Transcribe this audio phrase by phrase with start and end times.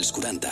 [0.00, 0.48] als 40.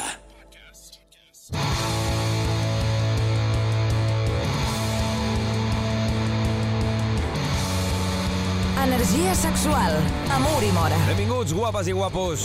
[8.84, 9.96] Energia sexual.
[10.30, 10.98] Amor i mora.
[11.06, 12.44] Benvinguts, guapes i guapos.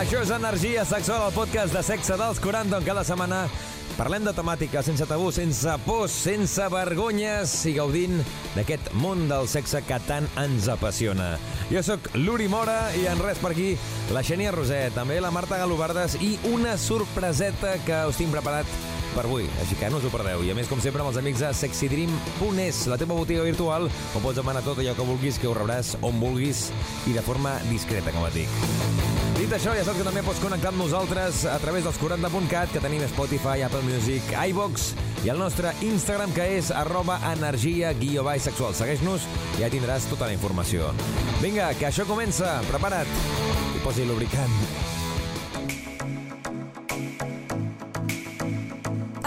[0.00, 3.44] Això és Energia Sexual, el podcast de sexe dels 40, on cada setmana
[3.96, 8.20] parlem de temàtica sense tabú, sense pors, sense vergonyes i gaudint
[8.56, 11.32] d'aquest món del sexe que tant ens apassiona.
[11.70, 13.72] Jo sóc l'Uri Mora i en res per aquí
[14.14, 18.66] la Xenia Roset, també la Marta Galobardes i una sorpreseta que us tinc preparat
[19.14, 20.44] per avui, així que no us ho perdeu.
[20.46, 24.22] I a més, com sempre, amb els amics de sexydream.es, la teva botiga virtual, on
[24.24, 26.68] pots demanar tot allò que vulguis, que ho rebràs on vulguis
[27.10, 29.29] i de forma discreta, com et dic.
[29.50, 32.82] Dit això, ja saps que també pots connectar amb nosaltres a través dels 40.cat, que
[32.84, 34.84] tenim Spotify, Apple Music, iVox
[35.26, 38.78] i el nostre Instagram, que és arroba energia guió baix sexual.
[38.78, 39.26] Segueix-nos
[39.58, 40.94] i ja tindràs tota la informació.
[41.42, 42.60] Vinga, que això comença.
[42.70, 43.10] Prepara't
[43.74, 44.99] i posi lubricant.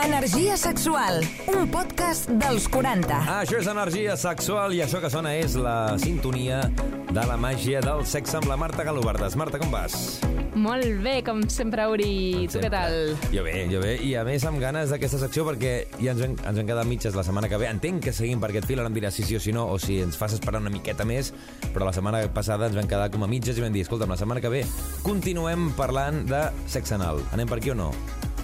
[0.03, 1.21] Energia sexual.
[1.47, 3.15] Un podcast dels 40.
[3.23, 6.57] Ah, això és energia sexual i això que sona és la sintonia
[7.07, 9.37] de la màgia del sexe amb la Marta Galobardes.
[9.39, 10.19] Marta, com vas?
[10.59, 12.49] Molt bé, com sempre, Uri.
[12.51, 13.13] Tu què tal?
[13.31, 13.93] Jo bé, jo bé.
[14.03, 17.15] I a més amb ganes d'aquesta secció perquè ja ens, en, ens en quedat mitges
[17.15, 17.69] la setmana que ve.
[17.71, 19.79] Entenc que seguim per aquest fil, ara em diràs si sí o si no, o
[19.79, 21.31] si ens fas esperar una miqueta més,
[21.71, 24.19] però la setmana passada ens vam quedar com a mitges i vam dir, escolta'm, la
[24.19, 24.65] setmana que ve
[25.07, 27.23] continuem parlant de sexe anal.
[27.31, 27.93] Anem per aquí o no?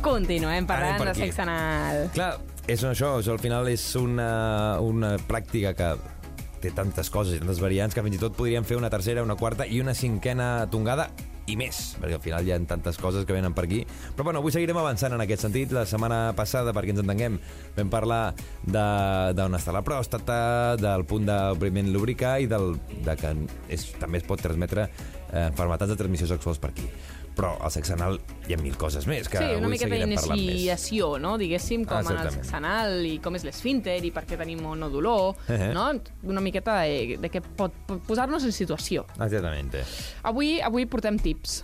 [0.01, 1.27] Continuem parlant Anem per de aquí.
[1.27, 2.05] sexe anal.
[2.15, 2.31] Clar,
[2.67, 5.89] és això, això al final és una, una pràctica que
[6.63, 9.35] té tantes coses i tantes variants que fins i tot podríem fer una tercera, una
[9.39, 11.09] quarta i una cinquena tongada
[11.49, 13.79] i més, perquè al final hi ha tantes coses que venen per aquí.
[14.13, 15.71] Però bueno, avui seguirem avançant en aquest sentit.
[15.73, 17.39] La setmana passada, perquè ens entenguem,
[17.77, 18.35] vam parlar
[18.69, 20.39] d'on està la pròstata,
[20.79, 23.33] del punt d'obriment lubricar i del, de que
[23.73, 26.85] és, també es pot transmetre eh, enfermetats de transmissió sexuals per aquí.
[27.39, 28.17] Però al sexe anal
[28.49, 30.25] hi ha mil coses més, que sí, una avui més.
[30.27, 31.37] d'iniciació, no?
[31.39, 34.59] Diguéssim, com Ah, en el sexe anal i com és l'esfínter i per què tenim
[34.67, 35.71] o no dolor, Eh.
[35.73, 35.85] no?
[36.27, 39.05] Una miqueta de, de què pot, pot posar-nos en situació.
[39.15, 39.71] Exactament.
[40.23, 41.61] Avui avui portem tips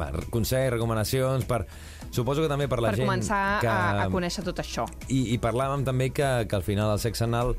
[0.00, 1.66] Va, consells, recomanacions, per...
[2.12, 3.68] Suposo que també per la per gent començar que...
[3.68, 4.86] a, a conèixer tot això.
[5.08, 7.54] I, I parlàvem també que, que al final el sexe anal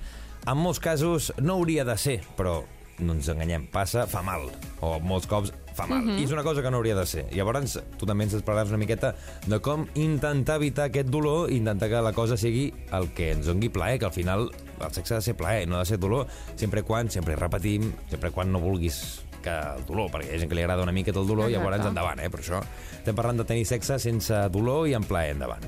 [0.46, 2.60] en molts casos no hauria de ser, però
[3.00, 4.50] no ens enganyem, passa, fa mal.
[4.82, 6.02] O molts cops fa mal.
[6.02, 6.20] Mhm.
[6.20, 7.26] I és una cosa que no hauria de ser.
[7.34, 9.16] Llavors, tu també ens explicaràs una miqueta
[9.48, 13.46] de com intentar evitar aquest dolor i intentar que la cosa sigui el que ens
[13.46, 16.00] dongui plaer, que al final el sexe ha de ser plaer, no ha de ser
[16.00, 20.40] dolor, sempre quan, sempre repetim, sempre quan no vulguis que el dolor, perquè hi ha
[20.40, 21.66] gent que li agrada una miqueta el dolor, Exacte.
[21.68, 22.30] llavors endavant, eh?
[22.30, 22.62] Per això
[22.98, 25.66] estem parlant de tenir sexe sense dolor i amb plaer endavant.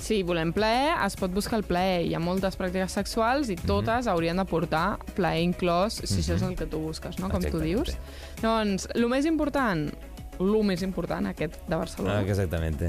[0.00, 2.06] Si volem plaer, es pot buscar el plaer.
[2.06, 3.66] Hi ha moltes pràctiques sexuals i Mhm.
[3.66, 7.28] totes haurien de portar plaer inclòs, si això és el que tu busques, no?
[7.28, 7.96] Com tu dius.
[8.40, 9.92] Doncs, el més important,
[10.40, 12.80] el més important, aquest de Barcelona, Ah, exactament.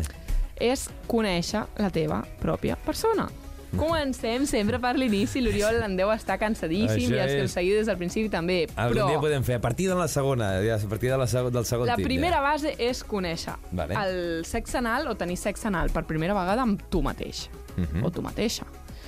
[0.56, 3.30] és conèixer la teva pròpia persona.
[3.78, 5.42] Comencem sempre per l'inici.
[5.42, 8.68] L'Oriol en deu estar cansadíssim Això i els que el seguiu des del principi també.
[8.76, 11.26] Algun Però dia podem fer, a partir de la segona, ja, a partir de la,
[11.30, 12.06] seg- del segon la tip.
[12.06, 13.96] primera base és conèixer Vale.
[13.96, 17.50] el sexe anal o tenir sexe anal per primera vegada amb tu mateix.
[17.78, 18.04] Mhm.
[18.04, 18.66] O tu mateixa.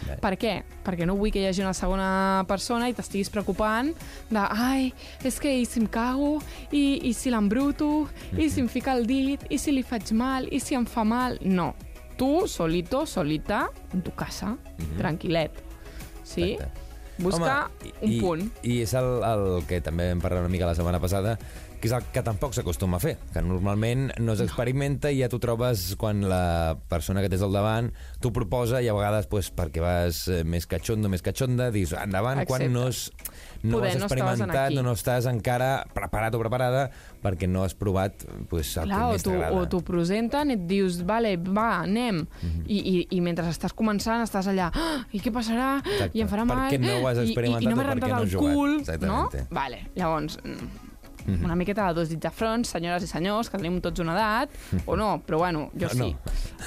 [0.08, 0.16] Bé.
[0.18, 0.64] Per què?
[0.84, 3.92] Perquè no vull que hi hagi una segona persona i t'estiguis preocupant
[4.32, 8.50] de ai, és que i si em cago, i, i si l'embruto, i Mhm.
[8.50, 11.38] si em fica el dit, i si li faig mal, i si em fa mal...
[11.42, 11.76] No.
[12.22, 13.64] Tu, solito, solita,
[13.96, 14.54] en tu casa,
[15.00, 15.58] tranquil·let.
[16.22, 16.52] Sí?
[16.54, 16.90] Exacte.
[17.22, 18.44] Busca Home, un i, punt.
[18.62, 21.36] I és el, el que també vam parlar una mica la setmana passada,
[21.82, 25.40] que és el que tampoc s'acostuma a fer, que normalment no s'experimenta i ja t'ho
[25.42, 27.90] trobes quan la persona que tens al davant
[28.22, 32.44] t'ho proposa i a vegades pues, perquè vas eh, més catxondo, més catxonda, dius endavant
[32.46, 32.74] quan Accepta.
[32.78, 33.02] no, has,
[33.64, 36.84] no Poder has experimentat, no, no estàs encara preparat o preparada
[37.22, 40.68] perquè no has provat pues, el Clar, que o més o t'ho presenten i et
[40.70, 42.22] dius, vale, va, anem.
[42.42, 42.64] Mhm.
[42.68, 45.80] I, i, I mentre estàs començant estàs allà, ah, i què passarà?
[45.82, 46.14] Exacte.
[46.18, 46.70] I em farà mal?
[46.72, 48.22] què no ho has I- i, experimentat i, no o m'he per què rentat no
[48.22, 48.56] el has jugat?
[48.56, 49.20] cul, no?
[49.50, 50.38] Vale, llavors,
[51.26, 51.46] mm, Mhm.
[51.46, 54.50] una miqueta de dos dits de front, senyores i senyors, que tenim tots una edat,
[54.86, 56.16] o no, però bueno, jo No, sí.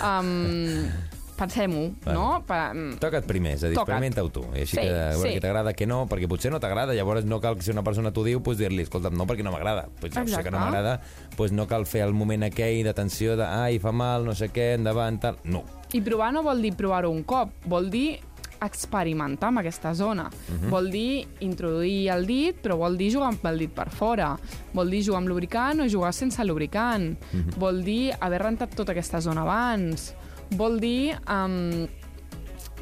[0.03, 0.89] Um,
[1.35, 2.15] Pensem-ho, Vale.
[2.15, 2.45] no?
[2.47, 4.45] Mm, Toca't primer, és a dir, experimenta-ho tu.
[4.55, 5.35] I així Sí, que veure sí.
[5.35, 8.13] què t'agrada, què no, perquè potser no t'agrada, llavors no cal que si una persona
[8.13, 9.89] t'ho diu, pues, dir-li, escolta'm, no, perquè no m'agrada.
[9.99, 11.01] Pues ja sé que no m'agrada,
[11.37, 14.49] pues no cal fer el moment aquell de tensió de, ai, fa mal, no sé
[14.53, 15.39] què, endavant, tal.
[15.43, 15.65] No.
[15.93, 18.21] I provar no vol dir provar-ho un cop, vol dir
[18.67, 20.29] experimentar amb aquesta zona.
[20.29, 20.71] Mhm.
[20.71, 24.39] Vol dir introduir el dit, però vol dir jugar amb el dit per fora.
[24.73, 27.17] Vol dir jugar amb lubricant o jugar sense lubricant.
[27.33, 27.59] Mhm.
[27.59, 30.15] Vol dir haver rentat tota aquesta zona abans.
[30.51, 31.87] Vol dir um,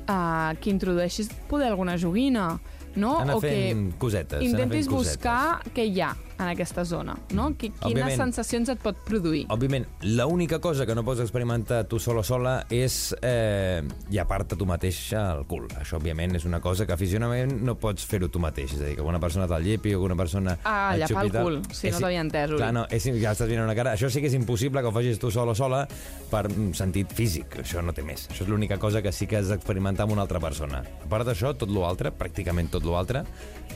[0.08, 2.60] uh, que introdueixis poder alguna joguina,
[2.96, 3.20] no?
[3.20, 5.16] Anar o que cosetes, intentis fent cosetes.
[5.16, 7.50] buscar què hi ha en aquesta zona, no?
[7.56, 8.16] Qui- Quines Òbviament.
[8.16, 9.46] sensacions et pot produir?
[9.48, 14.66] Òbviament, l'única cosa que no pots experimentar tu sol o sola és eh, llepar-te tu
[14.66, 15.68] mateix al cul.
[15.78, 18.74] Això, òbviament, és una cosa que aficionament no pots fer-ho tu mateix.
[18.74, 20.58] És a dir, que una persona te'l llepi o que una persona...
[20.64, 21.60] Ah, llepar el cul.
[21.62, 22.58] No És- t'havia entès, Uri.
[22.58, 23.94] Clar, no, és, ja estàs mirant una cara.
[23.94, 25.86] Això sí que és impossible que ho facis tu sol o sola
[26.30, 27.58] per mm, sentit físic.
[27.62, 28.26] Això no té més.
[28.32, 30.82] Això és l'única cosa que sí que has d'experimentar amb una altra persona.
[30.82, 33.22] A part d'això, tot l'altre, pràcticament tot l'altre,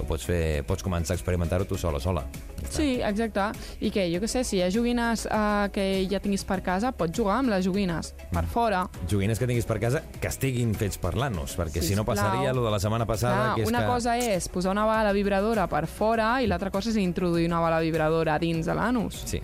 [0.00, 2.24] ho pots fer, pots començar a experimentar-ho tu sol o sola.
[2.70, 3.40] Sí, exacte.
[3.80, 6.90] I que, jo què sé, si hi ha joguines eh, que ja tinguis per casa,
[6.92, 8.48] pots jugar amb les joguines per Mm.
[8.48, 8.88] fora.
[9.08, 12.64] joguines que tinguis per casa que estiguin fets per l'anus, perquè si no passaria lo
[12.64, 13.86] de la setmana passada, Clar, que és una que...
[13.86, 17.80] cosa és posar una bala vibradora per fora i l'altra cosa és introduir una bala
[17.80, 19.22] vibradora dins de l'anus.
[19.26, 19.40] Sí,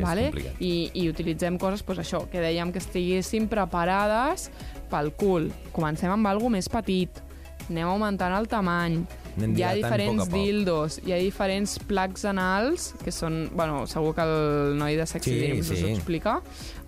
[0.00, 0.30] vale?
[0.30, 0.54] complicat.
[0.60, 4.50] I, I utilitzem coses, doncs això, que dèiem que estiguessin preparades
[4.90, 5.50] pel cul.
[5.72, 7.10] Comencem amb alguna més petit.
[7.70, 9.04] Anem augmentant el tamany.
[9.36, 10.34] Anem hi ha diferents poc a poc.
[10.34, 13.48] dildos, hi ha diferents placs anals, que són...
[13.56, 15.84] Bueno, segur que el noi de Sexy Sí, Dreams us sí.
[15.84, 16.34] ho explica.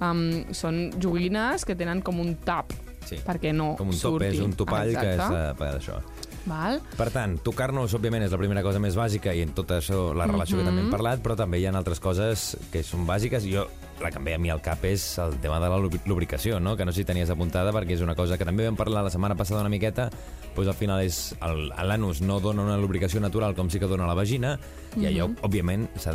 [0.00, 2.72] Um, són joguines que tenen com un tap,
[3.04, 3.16] Sí.
[3.20, 4.26] perquè no Com un surti.
[4.30, 5.40] top, és un topall que és Exacte.
[5.52, 5.98] uh, per això.
[6.46, 6.80] Val?
[6.98, 10.26] Per tant, tocar-nos, òbviament, és la primera cosa més bàsica i en tot això, la
[10.26, 10.86] relació que també Mhm.
[10.88, 13.44] hem parlat, però també hi ha altres coses que són bàsiques.
[13.50, 13.66] Jo,
[14.02, 16.60] la que em ve a mi al cap és el tema de la lubri- lubricació,
[16.60, 16.76] no?
[16.76, 19.10] que no sé si tenies apuntada, perquè és una cosa que també vam parlar la
[19.10, 20.10] setmana passada una miqueta,
[20.54, 24.14] doncs al final és l'anus no dona una lubricació natural com sí que dona la
[24.14, 24.58] vagina,
[24.96, 25.36] i allò, Mhm.
[25.42, 26.12] òbviament, s'ha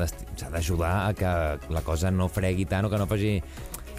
[0.51, 3.41] d'ajudar a que la cosa no fregui tant o que no faci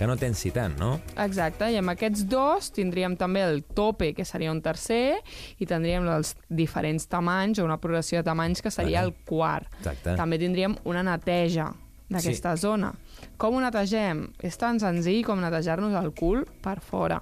[0.00, 0.94] que no tensi tant, no?
[1.20, 5.18] Exacte, i amb aquests dos tindríem també el tope, que seria un tercer,
[5.60, 9.12] i tindríem els diferents tamanys, o una progressió de tamanys, que seria Vale.
[9.12, 9.68] el quart.
[9.82, 10.16] Exacte.
[10.16, 11.68] També tindríem una neteja
[12.08, 12.94] d'aquesta zona.
[13.36, 14.30] Com ho netegem?
[14.40, 17.20] És tan senzill com netejar-nos el cul per fora.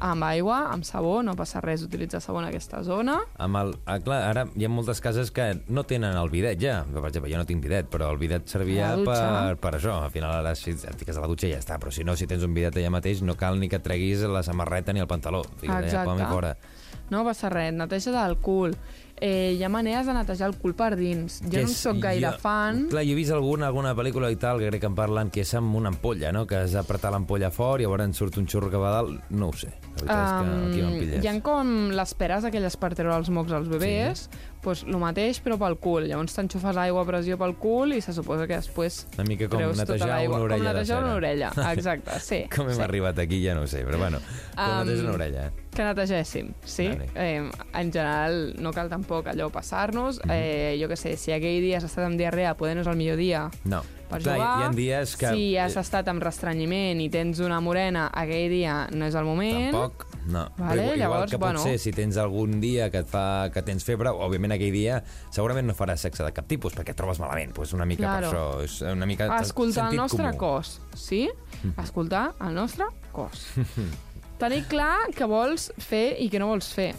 [0.00, 3.18] Amb aigua, amb sabó, no passa res utilitzar sabó en aquesta zona.
[3.38, 6.84] Amb el, ah, clar, ara hi ha moltes cases que no tenen el bidet ja.
[6.92, 9.30] Per exemple, jo no tinc bidet, però el bidet servia A la dutxa.
[9.48, 9.96] per, per això.
[10.04, 11.78] Al final, ara si et fiques a la dutxa i ja està.
[11.78, 14.42] Però si no, si tens un bidet allà mateix, no cal ni que treguis la
[14.42, 15.44] samarreta ni el pantaló.
[15.60, 16.26] Fiques allà, Exacte.
[16.26, 16.56] fora.
[17.10, 18.74] No passa res, neteja del cul.
[19.18, 21.40] Eh, hi ha maneres de netejar el cul per dins.
[21.42, 22.88] Jo Que no en és- sóc gaire jo- fan.
[22.90, 25.40] Clar, jo he vist alguna, alguna pel·lícula i tal, que crec que en parlen, que
[25.40, 26.46] és amb una ampolla, no?
[26.46, 29.20] Que has d'apretar l'ampolla fort i llavors surt un xurro que va dalt.
[29.30, 29.68] No ho sé.
[30.04, 33.52] La veritat és que aquí hi ha com les peres aquelles per treure els mocs
[33.52, 34.28] als bebès, sí.
[34.66, 36.08] Pues, el mateix però pel cul.
[36.10, 39.62] Llavors t'enxufes aigua a pressió pel cul i se suposa que després Una mica com
[39.62, 40.40] tota netejar l'aigua.
[40.40, 42.40] una orella Com netejar una orella, exacte, sí.
[42.50, 42.82] Com hem sí.
[42.82, 44.18] arribat aquí ja no sé, però bueno,
[44.56, 45.46] com Um, neteja una orella.
[45.46, 45.52] eh?
[45.76, 46.86] Que netegéssim, sí.
[46.88, 47.06] Vale.
[47.14, 50.18] Eh, en general no cal tampoc allò passar-nos.
[50.24, 50.30] Mhm.
[50.32, 52.96] eh, jo que sé, si aquell dia has estat amb diarrea, poder no és el
[52.96, 53.82] millor dia No.
[54.08, 54.58] per Clar, jugar.
[54.58, 55.28] hi ha dies que...
[55.34, 59.24] Si has eh, estat amb restrenyiment i tens una morena, aquell dia no és el
[59.28, 59.70] moment.
[59.70, 60.46] Tampoc, no.
[60.58, 61.60] Vale, Però igual llavors, que bueno.
[61.62, 65.00] potser si tens algun dia que et fa que tens febre, òbviament aquell dia
[65.30, 67.52] segurament no faràs sexe de cap tipus perquè et trobes malament.
[67.54, 68.30] Pues una mica Claro.
[68.30, 70.38] per això, és una mica escoltar el nostre comú.
[70.38, 71.28] Cos, sí?
[71.78, 73.46] Escoltar el nostre cos.
[74.40, 76.90] Tenir clar què vols fer i què no vols fer.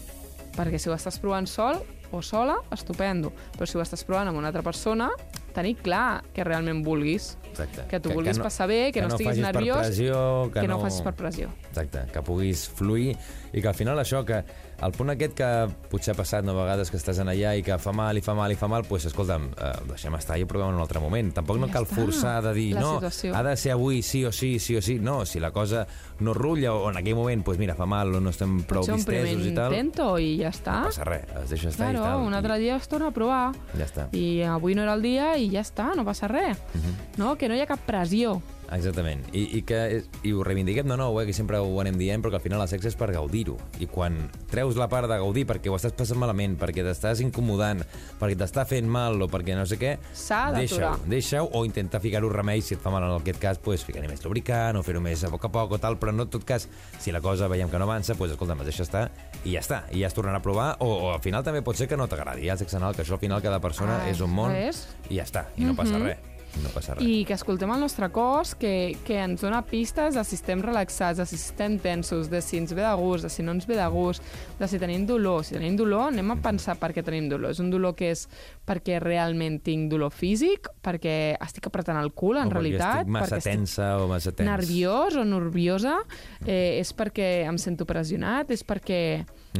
[0.57, 3.29] Perquè si ho estàs provant sol o sola, estupendo.
[3.57, 5.11] Però si ho estàs provant amb una altra persona,
[5.57, 7.33] tenir clar que realment vulguis.
[7.49, 7.87] Exacte.
[7.89, 10.21] Que tu vulguis passar bé, que no estiguis facis nerviós, pressió,
[10.53, 11.49] que, Que no ho facis per pressió.
[11.71, 13.15] Exacte, que puguis fluir
[13.51, 14.43] i que al final això, que
[14.85, 15.47] el punt aquest que
[15.89, 18.21] potser ha passat no, a vegades que estàs en allà i que fa mal i
[18.21, 20.75] fa mal i fa mal, doncs pues, escolta'm, eh, deixem estar i ho provem en
[20.75, 21.31] un altre moment.
[21.33, 21.95] Tampoc no Ja cal està.
[21.95, 23.33] forçar de dir, La no, situació.
[23.35, 24.99] ha de ser avui sí o sí, sí o sí.
[24.99, 25.87] No, si la cosa
[26.19, 28.81] no rutlla o en aquell moment, doncs pues mira, fa mal o no estem prou
[28.81, 30.79] Pot ser un primer vistesos i tal, intento i ja està.
[30.81, 32.27] no passa res, es deixa estar Claro, i tal.
[32.27, 33.51] un altre dia es torna a provar.
[33.77, 34.07] Ja està.
[34.13, 36.57] I avui no era el dia i ja està, no passa res.
[36.73, 37.17] Mhm.
[37.17, 37.35] No?
[37.35, 38.41] Que no hi ha cap pressió.
[38.71, 39.23] Exactament.
[39.33, 42.31] I, i, que, I ho reivindiquem de nou, eh, que sempre ho anem dient, però
[42.33, 43.57] que al final el sexe és per gaudir-ho.
[43.79, 44.17] I quan
[44.51, 47.83] treus la part de gaudir perquè ho estàs passant malament, perquè t'estàs incomodant,
[48.19, 50.59] perquè t'està fent mal o perquè no sé què, S'ha d'aturar.
[50.59, 54.07] deixa-ho, deixa-ho o intenta ficar-ho remei, si et fa mal en aquest cas, pues, ficar-hi
[54.07, 56.43] més lubricant o fer-ho més a poc a poc o tal, però no en tot
[56.43, 56.67] cas,
[56.99, 59.11] si la cosa veiem que no avança, pues, escolta'm, es deixa estar
[59.45, 61.75] i ja està, i ja es tornarà a provar, o, o al final també pot
[61.77, 64.09] ser que no t'agradi, ja el sexe anal, que això al final cada persona Ah,
[64.09, 64.87] és un món ves?
[65.09, 66.03] i ja està, i no passa Mhm.
[66.03, 66.17] res.
[66.63, 67.05] No passa res.
[67.05, 71.19] I que escoltem el nostre cos, que, que ens dona pistes de si estem relaxats,
[71.21, 73.77] de si estem tensos, de si ens ve de gust, de si no ens ve
[73.77, 74.25] de gust,
[74.59, 75.45] de si tenim dolor.
[75.45, 77.53] Si tenim dolor, anem a pensar per què tenim dolor.
[77.53, 78.25] És un dolor que és
[78.67, 83.13] perquè realment tinc dolor físic, perquè estic apretant el cul, en o perquè realitat, estic
[83.17, 84.49] massa perquè tensa o massa tens.
[84.49, 85.97] nerviós o nerviosa,
[86.45, 89.01] eh, és perquè em sento pressionat, és perquè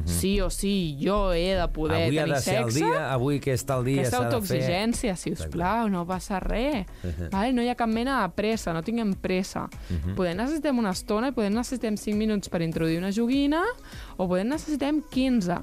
[0.06, 2.04] sí o sí jo he de poder Mhm.
[2.08, 2.86] avui ha tenir de ser el sexe.
[2.86, 4.36] dia, avui que està el dia Aquesta s'ha de fer...
[4.36, 6.86] autoexigència, si us plau, no passa res.
[7.32, 7.54] vale?
[7.54, 9.70] No hi ha cap mena de pressa, no tinguem pressa.
[9.90, 10.16] Mhm.
[10.16, 13.64] Poder necessitem una estona i poder necessitem 5 minuts per introduir una joguina
[14.18, 15.58] o poder necessitem 15.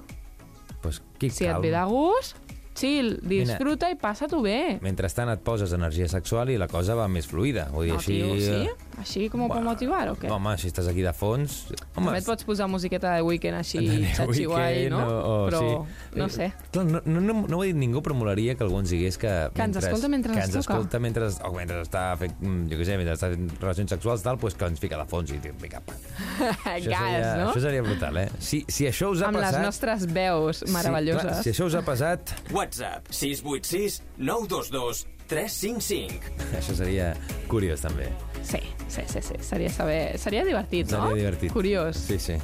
[0.83, 1.61] Pues, qui Si et calma.
[1.63, 2.37] ve de gust,
[2.75, 4.79] chill, disfruta i passa-t'ho bé.
[4.83, 7.69] Mentrestant et poses energia sexual i la cosa va més fluida.
[7.73, 8.17] Vull dir, No, així...
[8.19, 8.91] tio, sí?
[8.99, 10.29] Així com per motivar o què?
[10.31, 11.65] Home, si estàs aquí de fons...
[11.97, 13.81] Home, També et pots posar musiqueta de weekend així,
[14.15, 15.01] xatxi guai, no?
[15.03, 16.19] o- o Però, sí.
[16.21, 16.51] no sé.
[16.75, 19.19] Clar, no, no, no, no ho ha dit ningú, però molaria que algú ens digués
[19.19, 19.33] que...
[19.55, 20.63] Que ens escolta mentre que ens toca.
[20.67, 24.23] escolta mentre, o mentre està fent, mm, jo què sé, mentre està fent relacions sexuals,
[24.27, 25.95] tal, pues que ens fica de fons i diu, vinga, pa.
[26.75, 27.51] Això Gas, seria, no?
[27.51, 28.29] això seria brutal, eh?
[28.39, 29.63] Si, si això us ha Amb les passat...
[29.67, 31.23] nostres veus meravelloses.
[31.23, 36.33] Sí, clar, si això us ha passat, WhatsApp 686 922 355.
[36.57, 37.11] això seria
[37.49, 38.09] curiós, també.
[38.45, 39.39] Sí, sí, sí, sí.
[39.45, 40.19] Seria, saber...
[40.21, 41.07] Seria divertit, no?
[41.09, 41.53] Seria divertit.
[41.53, 41.97] Curiós.
[41.97, 42.37] Sí, sí.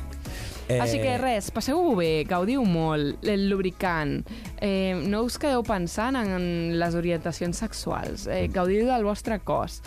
[0.71, 0.79] Eh...
[0.81, 4.21] Així que res, passeu-ho bé, gaudiu molt, el lubricant.
[4.63, 8.27] Eh, no us quedeu pensant en les orientacions sexuals.
[8.29, 8.53] Eh, Mm.
[8.55, 9.81] gaudiu del vostre cos.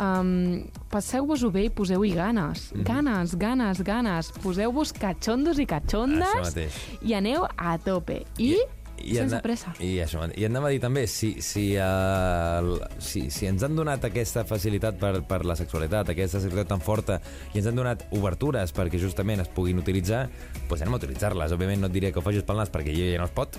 [0.00, 2.70] Um, Passeu-vos-ho bé i poseu-hi ganes.
[2.72, 2.84] Mm-hmm.
[2.88, 4.30] Ganes, ganes, ganes.
[4.42, 6.56] Poseu-vos catxondos i catxondes
[7.04, 8.22] i aneu a tope.
[8.40, 8.54] I,
[9.00, 9.72] I sense anda- pressa.
[9.80, 14.04] I això, i anava a dir també, si, si, uh, si, si ens han donat
[14.08, 17.20] aquesta facilitat per, per la sexualitat, aquesta sexualitat tan forta,
[17.54, 20.26] i ens han donat obertures perquè justament es puguin utilitzar,
[20.68, 21.56] doncs anem a utilitzar-les.
[21.56, 23.58] Òbviament no et diré que ho facis pel nas perquè ja, no es pot,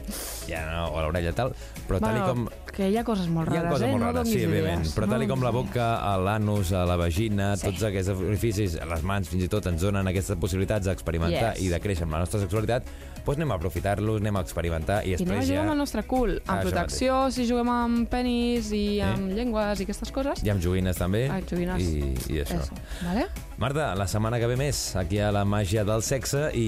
[0.49, 1.55] ja no, o a l'orella tal,
[1.87, 2.47] però tal i com...
[2.81, 3.91] que hi ha coses molt Hi ha rares, coses eh?
[3.93, 4.93] molt no rares, donis sí, idees.
[4.97, 7.67] però tal No com la boca, l'anus, la vagina, Sí.
[7.69, 11.61] tots aquests orificis, les mans fins i tot ens donen aquestes possibilitats d'experimentar Yes.
[11.61, 12.83] i de créixer amb la nostra sexualitat,
[13.25, 15.61] doncs anem a aprofitar-los, anem a experimentar i I anem després a jugar ja...
[15.67, 19.83] amb el nostre cul, amb Ah, protecció, si juguem amb penis i amb llengües i
[19.83, 20.41] aquestes coses.
[20.43, 21.27] I amb joguines també.
[21.29, 21.77] Ah, joguines.
[21.81, 22.57] I, i això.
[22.61, 22.73] Eso,
[23.05, 23.27] vale?
[23.61, 26.63] Marta, la setmana que ve més, aquí a la màgia del sexe, i,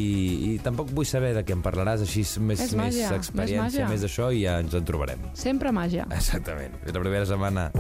[0.52, 3.64] i tampoc vull saber de què em parlaràs, així més, És més màgia, més experiència,
[3.64, 3.90] màgia.
[3.90, 5.26] més d'això, i ja ens en trobarem.
[5.34, 6.06] Sempre màgia.
[6.14, 6.78] Exactament.
[6.86, 7.72] És la primera setmana.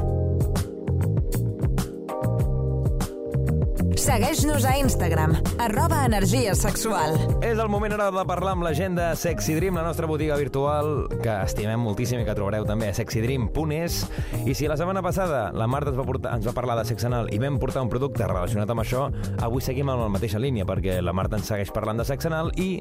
[4.04, 5.32] Segueix-nos a Instagram,
[5.64, 7.14] arroba energia sexual.
[7.40, 10.36] És el moment ara de parlar amb la gent de Sexy Dream, la nostra botiga
[10.36, 14.02] virtual, que estimem moltíssim i que trobareu també a sexydream.es.
[14.44, 17.08] I si la setmana passada la Marta ens va, portar, ens va parlar de sexe
[17.08, 19.06] anal i vam portar un producte relacionat amb això,
[19.40, 22.52] avui seguim amb la mateixa línia, perquè la Marta ens segueix parlant de sexe anal
[22.60, 22.74] i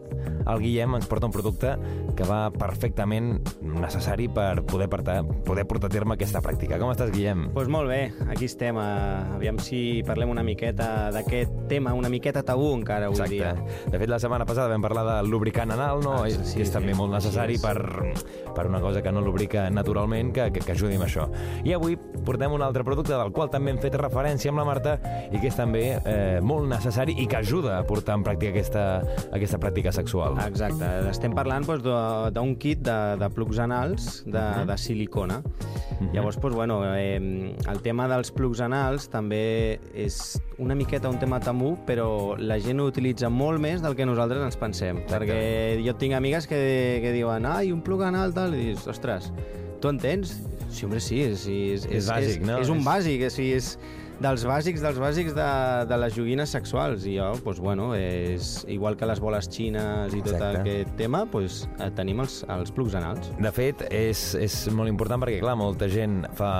[0.43, 1.77] el Guillem ens porta un producte
[2.19, 6.81] que va perfectament necessari per poder portar, poder portar a terme aquesta pràctica.
[6.83, 7.47] Com estàs, Guillem?
[7.47, 8.75] Doncs pues molt bé, aquí estem.
[8.75, 13.35] Uh, aviam si parlem una miqueta d'aquest tema, una miqueta tabú encara avui Exacte.
[13.35, 13.53] dia.
[13.93, 16.23] De fet, la setmana passada vam parlar del lubricant anal, no?
[16.23, 17.63] Ah, I- sí, que és sí, també molt així necessari és.
[17.63, 21.29] per, per una cosa que no lubrica naturalment, que, que, que ajudi amb això.
[21.65, 24.99] I avui portem un altre producte del qual també hem fet referència amb la Marta
[25.33, 28.85] i que és també eh, molt necessari i que ajuda a portar en pràctica aquesta,
[29.33, 30.37] aquesta pràctica sexual.
[30.47, 35.43] Exacte, estem parlant doncs, de- d'un kit de, de plugs anals de, de silicona.
[36.13, 41.41] Llavors, doncs, bueno, eh, el tema dels plugs anals també és una miqueta un tema
[41.43, 45.03] tamú, però la gent ho utilitza molt més del que nosaltres ens pensem.
[45.11, 46.63] Perquè jo tinc amigues que,
[47.03, 49.33] que diuen ai, un plug anal, tal, i dius, ostres,
[49.83, 50.37] tu en tens?
[50.73, 52.61] Sí, hombre, sí, sí és, És bàsic, no?
[52.63, 53.73] És un És- bàsic, és, és
[54.23, 55.47] dels bàsics dels bàsics de,
[55.91, 57.05] de les joguines sexuals.
[57.11, 60.61] I jo, doncs, bueno, és igual que les boles xines i tot Exacte.
[60.63, 63.33] aquest tema, doncs, eh, tenim els, els plugs anals.
[63.43, 66.53] De fet, és, és molt important perquè, clar, molta gent fa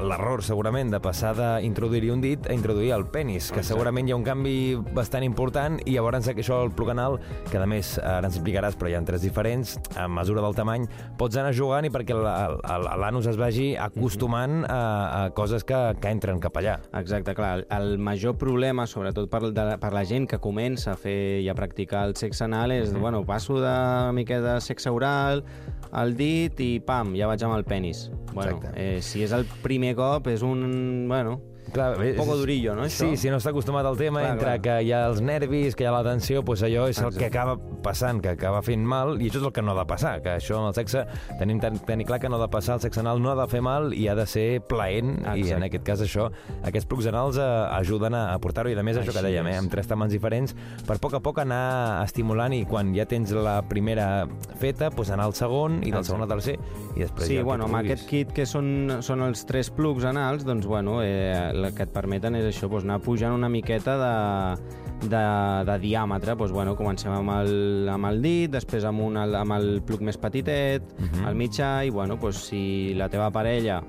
[0.00, 3.68] l'error, segurament, de passar d'introduir-hi un dit a introduir el penis, que Exacte.
[3.74, 4.56] segurament hi ha un canvi
[4.96, 7.18] bastant important i llavors que això, el plug anal,
[7.50, 10.86] que a més ara ens explicaràs, però hi ha tres diferents, a mesura del tamany,
[11.20, 14.80] pots anar jugant i perquè la- la- l'anus es vagi acostumant a,
[15.26, 16.78] a coses que, que entren cap allà.
[16.92, 17.66] Exacte, clar.
[17.70, 21.56] El major problema, sobretot per, de, per la gent que comença a fer i a
[21.58, 25.44] practicar el sexe anal, és, bueno, passo de una miqueta de sexe oral,
[25.90, 28.08] al dit i pam, ja vaig amb el penis.
[28.32, 28.74] Bueno, Exacte.
[28.78, 31.08] eh, si és el primer cop, és un...
[31.08, 31.40] Bueno,
[31.72, 33.08] Clar, poco és- durillo, no, això?
[33.10, 34.60] Sí, si no està acostumat al tema, Clar, entre clar.
[34.60, 37.18] que hi ha els nervis, que hi ha la tensió, doncs allò és el Exacte.
[37.18, 39.86] que acaba passant, que acaba fent mal, i això és el que no ha de
[39.86, 41.06] passar, que això amb el sexe
[41.38, 43.46] tenim ten, tenir clar que no ha de passar, el sexe anal no ha de
[43.48, 45.54] fer mal i ha de ser plaent, i Exacte.
[45.56, 46.30] en aquest cas això,
[46.62, 47.42] aquests plugs anals eh,
[47.80, 50.12] ajuden a, a portar-ho, i a més això que Així dèiem, eh, amb tres tamans
[50.12, 50.54] diferents,
[50.86, 54.26] per a poc a poc anar estimulant i quan ja tens la primera
[54.58, 56.06] feta, doncs anar al segon, i del Exacte.
[56.06, 56.58] segon al tercer,
[56.96, 60.44] i després Sí, ja bueno, amb aquest kit que són, són els tres plugs anals,
[60.44, 65.08] doncs, bueno, eh, el que et permeten és això, doncs, anar pujant una miqueta de,
[65.08, 65.22] de,
[65.70, 66.36] de diàmetre.
[66.36, 70.16] Doncs, bueno, comencem amb el, amb el dit, després amb, un, amb el plug més
[70.20, 71.26] petitet, Mhm.
[71.28, 73.82] el mitjà, i bueno, doncs, si la teva parella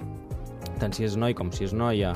[0.80, 2.16] tant si és noi com si és noia,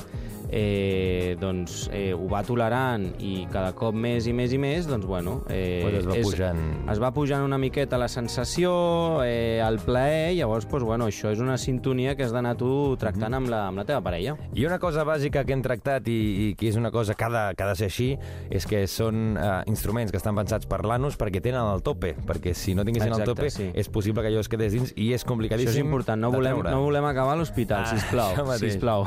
[0.51, 5.05] eh, doncs eh, ho va tolerant i cada cop més i més i més, doncs
[5.05, 5.43] bueno...
[5.49, 6.59] Eh, Pues es va pujant.
[6.91, 11.39] Es va pujant una miqueta la sensació, eh, el plaer, llavors, doncs, bueno, això és
[11.43, 13.35] una sintonia que has d'anar tu tractant Mhm.
[13.41, 14.35] amb, la, amb la teva parella.
[14.53, 17.29] I una cosa bàsica que hem tractat i, i que és una cosa que ha
[17.29, 18.17] de, que ha de ser així
[18.49, 22.53] és que són eh, instruments que estan pensats per l'anus perquè tenen el tope, perquè
[22.53, 23.69] si no tinguessin Exacte, el tope sí.
[23.73, 26.61] és possible que allò es quedés dins i és Això complicadíssim és important, no volem,
[26.63, 29.05] no volem acabar a l'hospital, Ah, sisplau, això sisplau.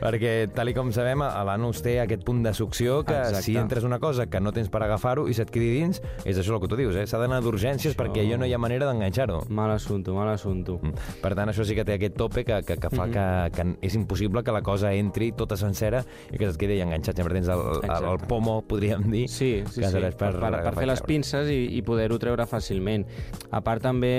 [0.00, 3.42] perquè, tal i com sabem, a l'anus té aquest punt de succió que Exacte.
[3.46, 6.56] si entres una cosa que no tens per agafar-ho i se't quedi dins, és això
[6.56, 7.04] el que tu dius, eh?
[7.06, 9.44] s'ha d'anar d'urgències perquè allò no hi ha manera d'enganxar-ho.
[9.54, 10.80] Mal assunto, mal assunto.
[10.82, 11.04] Mm.
[11.22, 13.94] Per tant, això sí que té aquest tope que, que, que fa que, que és
[13.94, 16.02] impossible que la cosa entri tota sencera
[16.32, 17.22] i que se't quedi enganxat.
[17.22, 20.74] Sempre tens el, el, el pomo, podríem dir, Sí, sí, que sí, per, per, per
[20.74, 23.06] fer les pinces i, i poder-ho treure fàcilment.
[23.54, 24.14] A part també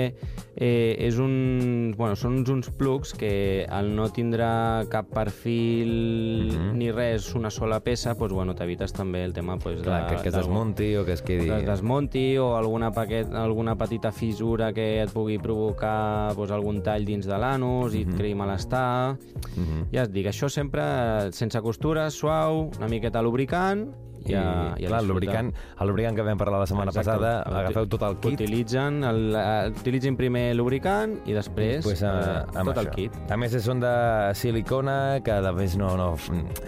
[0.56, 6.78] eh, és un, bueno, són uns, uns plugs que al no tindrà cap perfil Mhm.
[6.78, 10.22] ni res, una sola peça, doncs, bueno, t'evites també el tema doncs, Clar, de, que,
[10.22, 11.46] que es desmunti o que es quedi...
[11.48, 16.82] que es desmunti o alguna, paquet, alguna petita fissura que et pugui provocar doncs, algun
[16.82, 19.16] tall dins de l'anus i et creï malestar.
[19.92, 23.88] Ja et dic, això sempre sense costures, suau, una miqueta lubricant
[24.30, 27.10] i, a, i a clar, el lubricant, el lubricant que vam parlar la setmana Exacte.
[27.10, 32.02] passada, El- agafeu tot el kit Utilitzen, el, eh, utilitzin primer lubricant i després pues,
[32.02, 32.94] eh, uh, amb tot el això.
[32.94, 33.12] kit.
[33.30, 33.94] A més, són de
[34.34, 36.14] silicona, que a més no, no,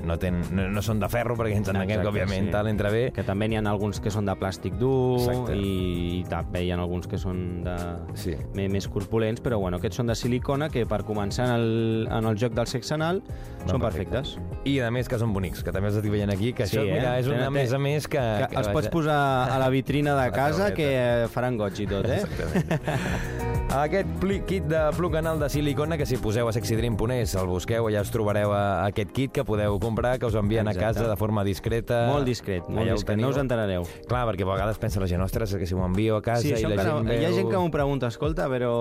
[0.04, 2.52] no, ten, no, no són de ferro, perquè ens entenguem Exacte, que, òbviament, sí.
[2.54, 3.04] tal entra bé.
[3.14, 5.56] Que també n'hi ha alguns que són de plàstic dur Exacte.
[5.56, 7.76] i, i també hi ha alguns que són de,
[8.18, 8.34] Sí.
[8.54, 12.24] me- més corpulents, però bueno, aquests són de silicona que per començar en el, en
[12.30, 13.22] el joc del sexe anal
[13.66, 14.34] són perfectes.
[14.36, 14.64] perfectes.
[14.64, 16.86] I, a més, que són bonics, que també els estic veient aquí, que Sí, això,
[16.86, 16.92] eh?
[16.92, 18.22] mira, és una Tenen- més a més que...
[18.48, 19.18] Que els pots posar
[19.50, 22.22] a la vitrina de casa que faran goig i tot, eh?
[22.22, 23.46] Exactament.
[23.68, 24.08] Aquest
[24.48, 28.08] kit de plug anal de silicona, que si poseu a sexydream.es el busqueu, allà us
[28.10, 30.84] trobareu a, aquest kit que podeu comprar, que us envien Exacte.
[30.84, 32.06] a casa de forma discreta.
[32.08, 33.84] Molt discret, molt Allà ho discret, no us enterareu.
[34.08, 36.54] Clar, perquè a vegades pensa la gent, ostres, que si m'ho envio a casa Sí,
[36.54, 37.20] i la gent veu...
[37.20, 38.72] hi ha gent que m'ho pregunta, escolta, però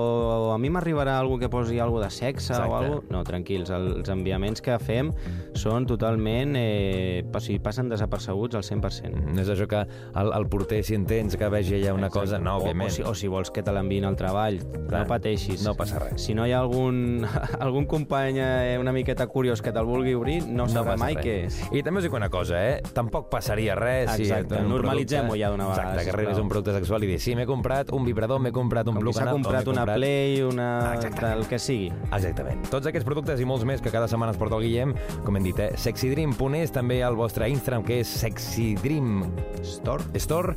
[0.55, 2.71] a mi m'arribarà algú que posi alguna de sexe Exacte.
[2.71, 5.12] o alguna No, tranquils, els enviaments que fem
[5.53, 6.55] són totalment...
[6.55, 9.23] Eh, o sigui, passen desapercebuts al 100%.
[9.33, 12.39] No és això que el, el porter, si entens que vegi allà una cosa...
[12.39, 12.89] No, o, òbviament.
[12.89, 15.63] o, si, o si vols que te l'enviïn al treball, Clar, no pateixis.
[15.65, 16.21] no passa res.
[16.25, 17.25] Si no hi ha algun,
[17.63, 21.23] algun company eh, una miqueta curiós que te'l vulgui obrir, no, sabrà mai res.
[21.25, 21.59] què és.
[21.77, 22.81] I també us dic una cosa, eh?
[22.93, 24.23] Tampoc passaria res si...
[24.27, 27.35] Exacte, un normalitzem-ho ja d'una vegada, Exacte, que arribis un producte sexual i dir, sí,
[27.37, 30.41] m'he comprat un vibrador, m'he comprat un Com anal, o comprat m'he una comprat- Play,
[30.43, 30.67] una...
[30.96, 31.37] Exactament.
[31.41, 31.91] el que sigui.
[32.11, 32.65] Exactament.
[32.72, 34.93] Tots aquests productes i molts més que cada setmana es porta el Guillem,
[35.25, 35.70] com hem dit, eh?
[35.77, 39.23] sexydream.es, també al vostre Instagram, que és sexydream
[39.63, 40.55] Store, Store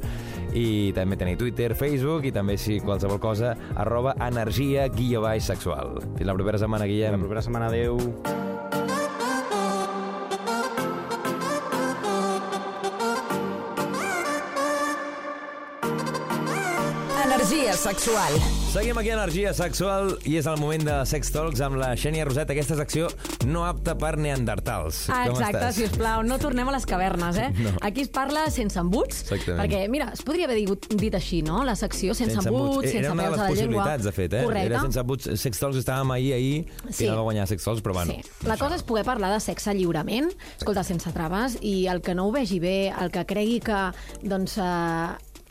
[0.57, 5.99] i també teniu Twitter, Facebook i també, si qualsevol cosa, arroba energia guió baix sexual.
[6.17, 7.21] Fins la propera setmana, La Guillem.
[7.21, 8.50] propera setmana, adeu.
[17.51, 18.33] Energia sexual.
[18.71, 22.23] Seguim aquí a Energia Sexual i és el moment de Sex Talks amb la Xènia
[22.29, 22.47] Roset.
[22.55, 23.09] Aquesta secció
[23.51, 25.01] no apta per neandertals.
[25.11, 25.81] Ah, Com exacte, estàs?
[25.81, 27.49] sisplau, no tornem a les cavernes, eh?
[27.59, 27.73] No.
[27.83, 29.65] Aquí es parla sense embuts, Exactament.
[29.65, 31.65] perquè, mira, es podria haver dit, dit així, no?
[31.67, 33.83] La secció sense, embuts, sense Era una de pèls les a la llengua.
[33.83, 34.45] possibilitats, de fet, eh?
[34.45, 34.67] Correcte.
[34.71, 35.31] Era sense embuts.
[35.43, 37.05] Sex Talks estàvem ahir, ahir, Sí.
[37.07, 38.13] i no va guanyar Sex Talks, però bueno.
[38.13, 38.47] Sí.
[38.47, 42.29] La cosa és poder parlar de sexe lliurement, escolta, sense traves, i el que no
[42.29, 43.91] ho vegi bé, el que cregui que,
[44.23, 45.09] doncs, eh,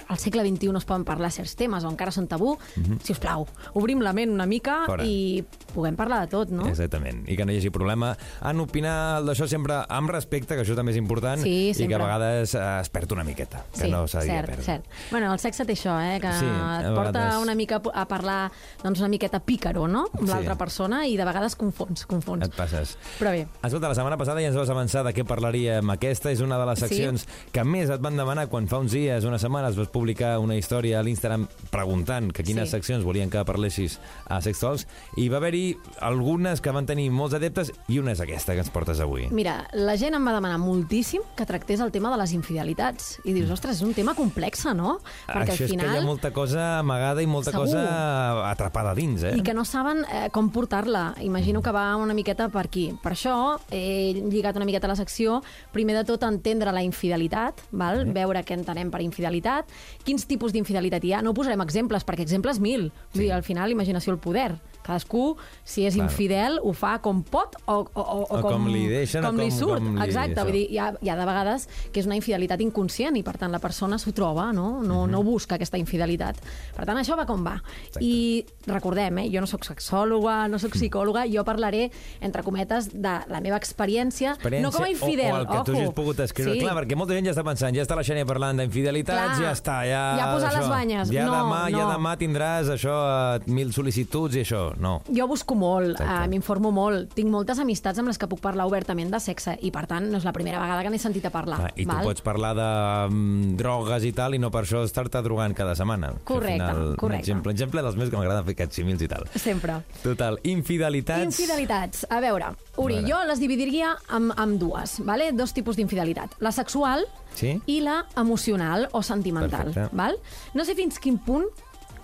[0.10, 2.56] al segle XXI es poden parlar certs temes o encara són tabú,
[3.04, 3.46] si us plau,
[3.78, 4.82] obrim la ment una mica.
[4.90, 5.06] Fora.
[5.06, 5.44] i
[5.74, 6.66] puguem parlar de tot, no?
[6.68, 10.76] Exactament, i que no hi hagi problema en opinar d'això sempre amb respecte, que això
[10.76, 14.08] també és important, Sí, i que a vegades eh, es perd una miqueta, que no
[14.08, 14.64] s'hauria de perdre.
[14.66, 14.86] cert.
[15.12, 18.52] Bueno, el sexe té això, eh, que Sí, et porta vegades- una mica a parlar
[18.84, 20.34] doncs, una miqueta pícaro, no?, amb Sí.
[20.34, 22.44] l'altra persona i de vegades confons, confons.
[22.46, 22.98] Et passes.
[23.20, 25.88] Però bé, Escolta, la setmana passada ja ens vas avançar de què parlaríem.
[25.92, 26.88] Aquesta és una de les Sí.
[26.88, 30.56] seccions que més et van demanar quan fa uns dies, unes setmanes, vas publicar una
[30.56, 32.78] història a l'Instagram preguntant que quines Sí.
[32.78, 37.36] seccions volien que parlessis a Sex Talks, i va haver-hi algunes que van tenir molts
[37.36, 39.28] adeptes i una és aquesta que ens portes avui.
[39.32, 43.20] mira, la gent em va demanar moltíssim que tractés el tema de les infidelitats.
[43.26, 45.00] I dius, ostres, és un tema complex, no?
[45.28, 45.98] Perquè Això al és que hi final...
[45.98, 47.66] ha molta cosa amagada i molta Segur.
[47.68, 49.36] cosa atrapada dins, eh?
[49.38, 51.16] i que no saben eh, com portar-la.
[51.22, 52.88] Imagino que va una miqueta per aquí.
[53.04, 55.42] Per això he lligat una miqueta la secció,
[55.74, 58.06] primer de tot entendre la infidelitat, val?
[58.14, 59.66] veure què entenem per infidelitat,
[60.06, 61.22] quins tipus d'infidelitat hi ha.
[61.26, 62.90] No posarem exemples, perquè exemples mil.
[63.14, 64.52] Vull dir, al final, imaginació el poder.
[64.82, 66.10] Cadascú, si és Claro.
[66.10, 69.50] infidel, ho fa com pot o, o, o, O com li deixen, o com, li
[69.50, 69.84] com- surt.
[69.84, 72.60] com li- Exacte, vull dir, hi ha, hi ha de vegades que és una infidelitat
[72.62, 74.82] inconscient i, per tant, la persona s'ho troba, no?
[74.82, 75.12] No, Mhm.
[75.12, 76.38] no busca aquesta infidelitat.
[76.76, 77.62] Per tant, això va com va.
[78.00, 83.20] I recordem, eh, jo no sóc sexòloga, no sóc psicòloga, jo parlaré, entre cometes, de
[83.28, 85.82] la meva experiència, no com a infidel, o, o el que tu ojo.
[85.82, 86.54] hagis pogut escriure.
[86.54, 86.60] Sí.
[86.60, 89.84] Clar, perquè molta gent ja està pensant, ja està la Xènia parlant d'infidelitats, ja està,
[89.86, 90.16] ja...
[90.18, 90.60] Ja ha posat això.
[90.60, 91.10] les banyes.
[91.12, 91.92] Ja No, demà, ja no.
[91.92, 94.69] demà tindràs això, eh, mil sol·licituds i això.
[94.78, 95.02] No.
[95.10, 96.26] Jo busco molt, Exacte.
[96.26, 97.14] uh, m'informo molt.
[97.16, 100.18] Tinc moltes amistats amb les que puc parlar obertament de sexe i, per tant, no
[100.18, 101.58] és la primera vegada que n'he sentit a parlar.
[101.58, 102.04] Clar, I tu val?
[102.06, 102.68] pots parlar de
[103.10, 106.14] mm, drogues i tal, i no per això estar-te drogant cada setmana.
[106.24, 107.20] Correcte, al final, Un correcte.
[107.24, 109.26] exemple, exemple dels meus que m'agrada fer aquests símils i tal.
[109.36, 109.80] Sempre.
[110.04, 111.24] Total, infidelitats...
[111.40, 112.06] Infidelitats.
[112.10, 113.08] A veure, Uri, A veure.
[113.12, 115.32] jo les dividiria amb, amb dues, vale?
[115.34, 116.36] dos tipus d'infidelitat.
[116.40, 117.06] La sexual
[117.36, 117.60] Sí?
[117.68, 119.70] i la emocional o sentimental.
[119.72, 119.96] Perfecte.
[119.96, 120.16] Val?
[120.56, 121.46] No sé fins quin punt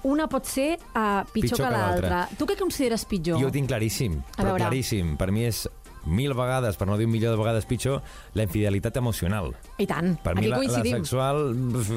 [0.06, 2.22] una pot ser uh, pitjor, Pitjor que que l'altra.
[2.38, 3.42] Tu què consideres pitjor?
[3.42, 4.68] Jo ho tinc claríssim, A però veure.
[4.68, 5.16] claríssim.
[5.18, 5.66] Per mi és
[6.06, 8.04] mil vegades, per no dir un milió de vegades pitjor,
[8.38, 9.48] la infidelitat emocional.
[9.82, 11.00] I tant, Per aquí mi la, la coincidim.
[11.00, 11.40] sexual,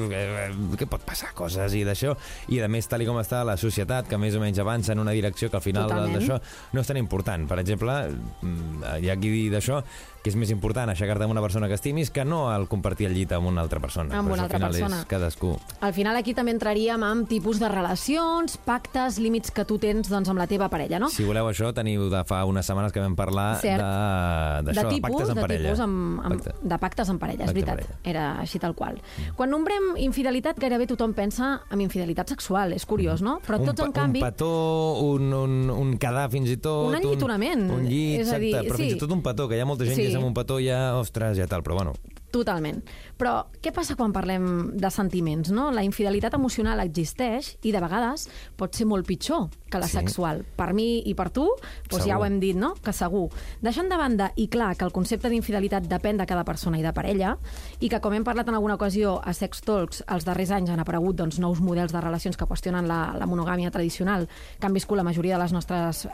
[0.09, 0.47] eh,
[0.81, 1.29] què pot passar?
[1.37, 2.15] Coses i d'això.
[2.49, 5.13] I a més, tal com està la societat, que més o menys avança en una
[5.13, 6.39] direcció que al final d'això
[6.73, 7.45] no és tan important.
[7.47, 7.99] Per exemple,
[8.41, 9.83] mm, hi ha qui d'això
[10.21, 13.13] que és més important aixecar-te amb una persona que estimis que no el compartir el
[13.15, 14.17] llit amb una altra persona.
[14.19, 14.99] Amb una altra al final persona.
[14.99, 15.53] és cadascú.
[15.79, 20.27] Al final aquí també entraríem amb tipus de relacions, pactes, límits que tu tens doncs,
[20.29, 21.09] amb la teva parella, no?
[21.09, 23.79] Si voleu això, teniu de fa unes setmanes que vam parlar Cert.
[23.79, 25.63] de- de d'això, tipus, pactes en de parella.
[25.69, 26.53] tipus amb, amb, Pacte.
[26.61, 27.75] de pactes en parella, és Pacte veritat.
[27.87, 27.99] parella.
[28.03, 29.01] Era així tal qual.
[29.35, 32.73] Quan nombrem infidelitat, gairebé tothom pensa en infidelitat sexual.
[32.73, 33.39] És curiós, no?
[33.47, 34.19] Però un, tots, en canvi...
[34.21, 36.89] Un petó, un, un, un quedar fins i tot...
[36.89, 37.63] Un enllitonament.
[37.71, 38.45] Un, un llit, És a exacte.
[38.45, 38.83] dir, però sí.
[38.83, 40.08] fins i tot un petó, que hi ha molta gent Sí.
[40.09, 41.95] És amb un petó ja, ostres, ja tal, però bueno,
[42.29, 42.83] Totalment.
[43.17, 45.71] Però què passa quan parlem de sentiments, no?
[45.73, 49.97] La infidelitat emocional existeix i de vegades pot ser molt pitjor que la Sí.
[49.97, 50.43] sexual.
[50.55, 51.47] Per mi i per tu,
[51.89, 52.75] doncs ja ho hem dit, no?
[52.75, 53.29] Que segur.
[53.61, 56.93] Deixant de banda, i clar, que el concepte d'infidelitat depèn de cada persona i de
[56.93, 57.37] parella,
[57.79, 60.79] i que, com hem parlat en alguna ocasió a Sex Talks, els darrers anys han
[60.79, 64.27] aparegut doncs, nous models de relacions que qüestionen la, la monogàmia tradicional
[64.59, 66.09] que han viscut la majoria de les nostres eh,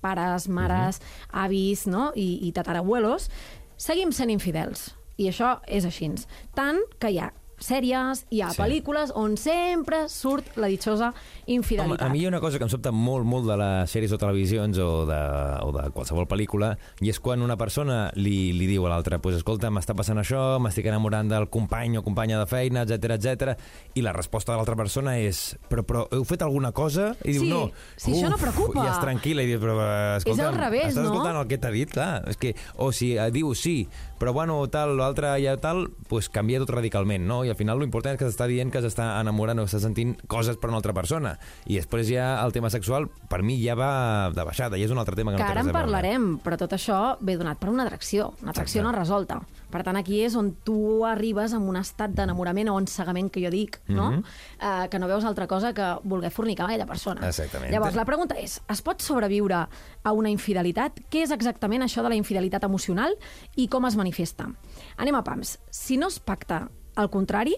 [0.00, 1.00] pares, mares,
[1.32, 2.12] avis no?
[2.14, 3.30] i, i tatarabuelos,
[3.76, 4.96] seguim sent infidels.
[5.20, 6.08] I això és així.
[6.56, 7.28] Tant que hi ha
[7.60, 8.60] sèries, hi ha Sí.
[8.60, 12.02] pel·lícules on sempre surt la ditxosa Home, infidelitat.
[12.02, 14.18] a mi hi ha una cosa que em sobta molt, molt de les sèries o
[14.18, 15.20] televisions o de,
[15.62, 19.36] o de qualsevol pel·lícula, i és quan una persona li, li diu a l'altra, pues,
[19.36, 23.58] escolta, m'està passant això, m'estic enamorant del company o companya de feina, etc etc.
[23.94, 27.14] i la resposta de l'altra persona és, però, però heu fet alguna cosa?
[27.24, 27.70] I diu, Sí, no.
[27.96, 28.84] si això no preocupa.
[28.84, 29.76] I és tranquil·la, i diu, però,
[30.16, 31.10] escolta, al revés, estàs no?
[31.12, 31.90] escoltant el que t'ha dit?
[31.90, 33.86] Clar, és que, o si eh, diu sí,
[34.18, 37.42] però bueno, tal, l'altre ja tal, pues canvia tot radicalment, no?
[37.44, 40.58] I al final l'important és que s'està dient que s'està enamorant o està sentint coses
[40.60, 41.36] per una altra persona.
[41.66, 45.00] I després ja el tema sexual, per mi ja va de baixada, i és un
[45.02, 47.70] altre tema que, que no té ara en parlarem, però tot això ve donat per
[47.72, 48.88] una atracció, una atracció Exacte.
[48.88, 49.40] no resolta.
[49.70, 53.52] Per tant, aquí és on tu arribes amb un estat d'enamorament o ensegament que jo
[53.54, 54.10] dic, no?
[54.10, 54.24] Mhm.
[54.60, 57.26] eh, que no veus altra cosa que voler fornicar amb aquella persona.
[57.26, 57.72] Exactament.
[57.72, 59.66] Llavors, la pregunta és, es pot sobreviure
[60.02, 61.00] a una infidelitat?
[61.10, 63.16] Què és exactament això de la infidelitat emocional
[63.56, 64.48] i com es manifesta?
[64.96, 65.58] Anem a pams.
[65.70, 67.56] Si no es pacta al contrari,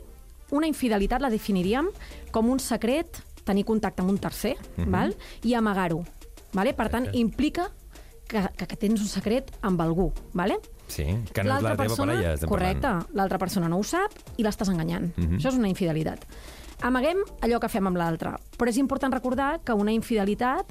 [0.51, 1.89] una infidelitat la definiríem
[2.31, 4.91] com un secret, tenir contacte amb un tercer, Mhm.
[4.91, 5.17] val?
[5.43, 6.05] i amagar-ho.
[6.53, 6.75] Vale?
[6.75, 7.71] Per tant, implica
[8.29, 10.13] que, que, que tens un secret amb algú.
[10.33, 10.59] Vale?
[10.89, 14.13] Sí, que no és la teva persona, parella, estem correcte, l'altra persona no ho sap
[14.37, 15.17] i l'estàs enganyant.
[15.17, 15.39] Mhm.
[15.39, 16.25] Això és una infidelitat.
[16.83, 20.67] Amaguem allò que fem amb l'altre, però és important recordar que una infidelitat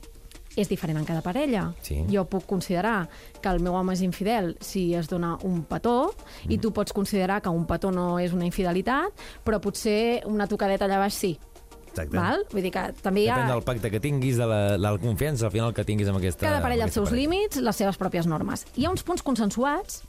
[0.57, 1.73] és diferent en cada parella.
[1.81, 2.01] Sí.
[2.11, 3.07] Jo puc considerar
[3.41, 6.13] que el meu home és infidel si es dona un petó,
[6.47, 6.61] i Mhm.
[6.61, 9.13] tu pots considerar que un petó no és una infidelitat,
[9.45, 11.39] però potser una tocadeta allà baix sí.
[11.91, 12.15] Exacte.
[12.15, 12.45] Val?
[12.53, 13.35] Vull dir que també hi ha...
[13.35, 16.45] Depèn del pacte que tinguis, de la, la confiança al final que tinguis amb aquesta
[16.47, 17.29] Cada parella els seus parella.
[17.29, 18.65] límits, les seves pròpies normes.
[18.77, 20.03] Hi ha uns punts consensuats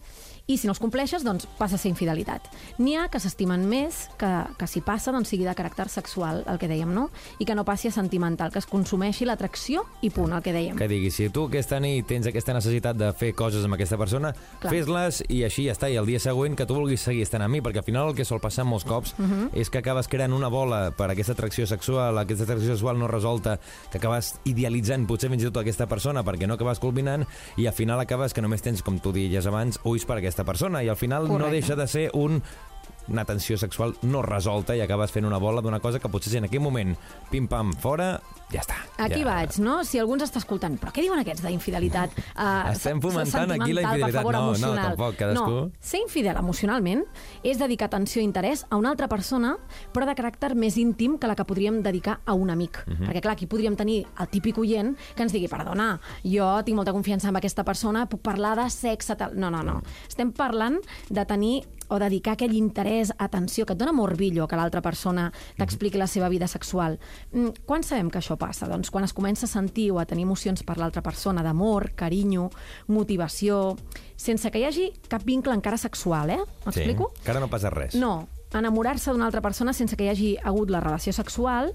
[0.46, 2.48] i si no els compleixes, doncs passa a ser infidelitat.
[2.78, 6.59] N'hi ha que s'estimen més que, que si passa doncs, sigui de caràcter sexual, el
[6.59, 7.09] que dèiem, no?
[7.38, 10.76] I que no passi a sentimental, que es consumeixi l'atracció i punt, el que dèiem.
[10.76, 14.33] Que diguis, si tu aquesta nit tens aquesta necessitat de fer coses amb aquesta persona,
[14.62, 15.90] fes-les i així ja està.
[15.92, 18.16] I el dia següent que tu vulguis seguir estant amb mi, perquè al final el
[18.18, 19.50] que sol passar molts cops Mhm.
[19.52, 23.59] és que acabes creant una bola per aquesta atracció sexual, aquesta atracció sexual no resolta,
[23.90, 27.26] que acabes idealitzant potser fins i tot aquesta persona perquè no acabes culminant
[27.57, 30.81] i al final acabes que només tens, com tu dies abans, ulls per aquesta persona
[30.83, 31.53] i al final no Correcte.
[31.53, 32.42] deixa de ser un
[33.09, 36.38] una tensió sexual no resolta i acabes fent una bola d'una cosa que potser si
[36.38, 36.95] en aquell moment,
[37.31, 38.21] pim-pam, fora,
[38.53, 38.77] ja està.
[39.01, 39.27] Aquí ja.
[39.27, 39.79] vaig, no?
[39.88, 42.15] Si algú ens està escoltant, però què diuen aquests d'infidelitat?
[42.37, 44.21] Uh, Estem fomentant aquí la infidelitat.
[44.23, 44.91] Favor, No, no, emocional.
[44.93, 45.57] tampoc, cadascú.
[45.67, 47.03] No, ser infidel emocionalment
[47.43, 49.55] és dedicar atenció i interès a una altra persona,
[49.93, 52.83] però de caràcter més íntim que la que podríem dedicar a un amic.
[52.87, 53.09] Mhm.
[53.09, 56.93] Perquè, clar, aquí podríem tenir el típic oient que ens digui, perdona, jo tinc molta
[56.93, 59.35] confiança en aquesta persona, puc parlar de sexe, tal...
[59.35, 59.81] No, no, no.
[60.09, 64.83] Estem parlant de tenir o dedicar aquell interès, atenció, que et dona morbillo que l'altra
[64.83, 66.99] persona t'expliqui la seva vida sexual.
[67.33, 68.68] Mm, Quan sabem que això passa?
[68.68, 72.51] Doncs quan es comença a sentir o a tenir emocions per l'altra persona d'amor, carinyo,
[72.88, 73.77] motivació,
[74.16, 76.40] sense que hi hagi cap vincle encara sexual, eh?
[76.66, 77.12] M'explico?
[77.14, 77.95] Sí, encara no passa res.
[77.99, 81.73] No, enamorar-se d'una altra persona sense que hi hagi hagut la relació sexual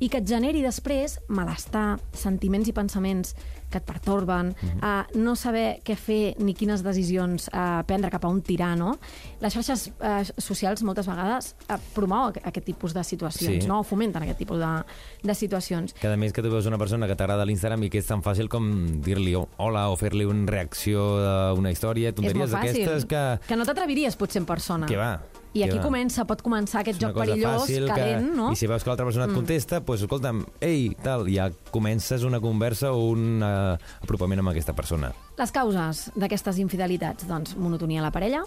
[0.00, 3.34] i que et generi després malestar, sentiments i pensaments
[3.70, 4.80] que et pertorben, Mhm.
[4.80, 5.06] -huh.
[5.14, 8.98] uh, no saber què fer ni quines decisions uh, prendre cap a un tirano.
[9.40, 13.68] Les xarxes uh, socials moltes vegades uh, promouen aqu- aquest tipus de situacions, Sí.
[13.68, 13.80] no?
[13.80, 14.82] o fomenten aquest tipus de,
[15.22, 15.92] de situacions.
[15.94, 18.22] Que a més que tu veus una persona que t'agrada l'Instagram i que és tan
[18.22, 23.38] fàcil com dir-li hola o fer-li una reacció d'una història, tonteries d'aquestes que...
[23.46, 24.86] que no t'atreviries potser en persona.
[24.86, 25.20] Que va.
[25.52, 28.48] I aquí comença, pot començar aquest joc perillós, fàcil calent, que, no?
[28.50, 28.54] Mm.
[28.54, 32.38] I si veus que l'altra persona et contesta, doncs escolta'm, ei, tal, ja comences una
[32.42, 35.10] conversa o un uh, apropament amb aquesta persona.
[35.40, 38.44] Les causes d'aquestes infidelitats, doncs, monotonia a la parella,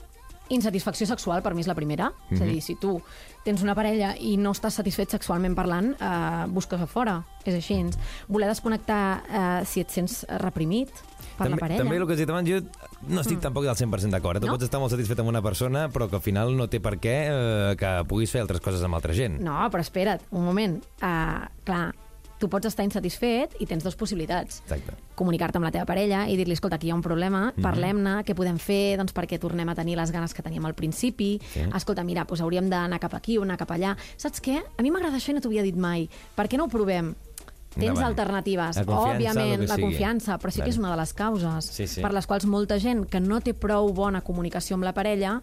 [0.53, 2.09] insatisfacció sexual, per mi és la primera.
[2.09, 2.35] Mm -hmm.
[2.35, 3.01] És a dir, si tu
[3.43, 7.23] tens una parella i no estàs satisfet sexualment parlant, eh, busques a fora.
[7.45, 7.85] És així.
[8.27, 10.89] Voler desconnectar eh, si et sents reprimit
[11.37, 11.81] per la parella.
[11.83, 12.59] també el que has dit abans, jo
[13.09, 13.41] no estic mm.
[13.41, 14.37] tampoc del 100% d'acord.
[14.37, 14.41] Eh?
[14.41, 14.53] Tu No?
[14.53, 17.17] pots estar molt satisfet amb una persona, però que al final no té per què
[17.29, 19.39] eh, que puguis fer altres coses amb altra gent.
[19.41, 20.79] No, però espera't, un moment.
[21.01, 21.93] Uh, clar,
[22.39, 24.61] tu pots estar insatisfet i tens dues possibilitats.
[24.67, 24.93] Exacte.
[25.15, 27.61] comunicar-te amb la teva parella i dir-li, escolta, aquí hi ha un problema, Mhm.
[27.61, 31.39] parlem-ne, què podem fer doncs, perquè tornem a tenir les ganes que teníem al principi.
[31.53, 31.61] Sí.
[31.73, 33.95] Escolta, mira, doncs hauríem d'anar cap aquí o anar cap allà.
[34.17, 34.63] Saps què?
[34.75, 36.09] A mi m'agrada això i no t'ho havia dit mai.
[36.35, 37.13] Per què no ho provem?
[37.73, 38.05] Tens Endavant.
[38.11, 39.81] alternatives, La òbviament, la sigui.
[39.89, 42.01] confiança, però sí que és una de les causes Sí, sí.
[42.01, 45.41] per les quals molta gent que no té prou bona comunicació amb la parella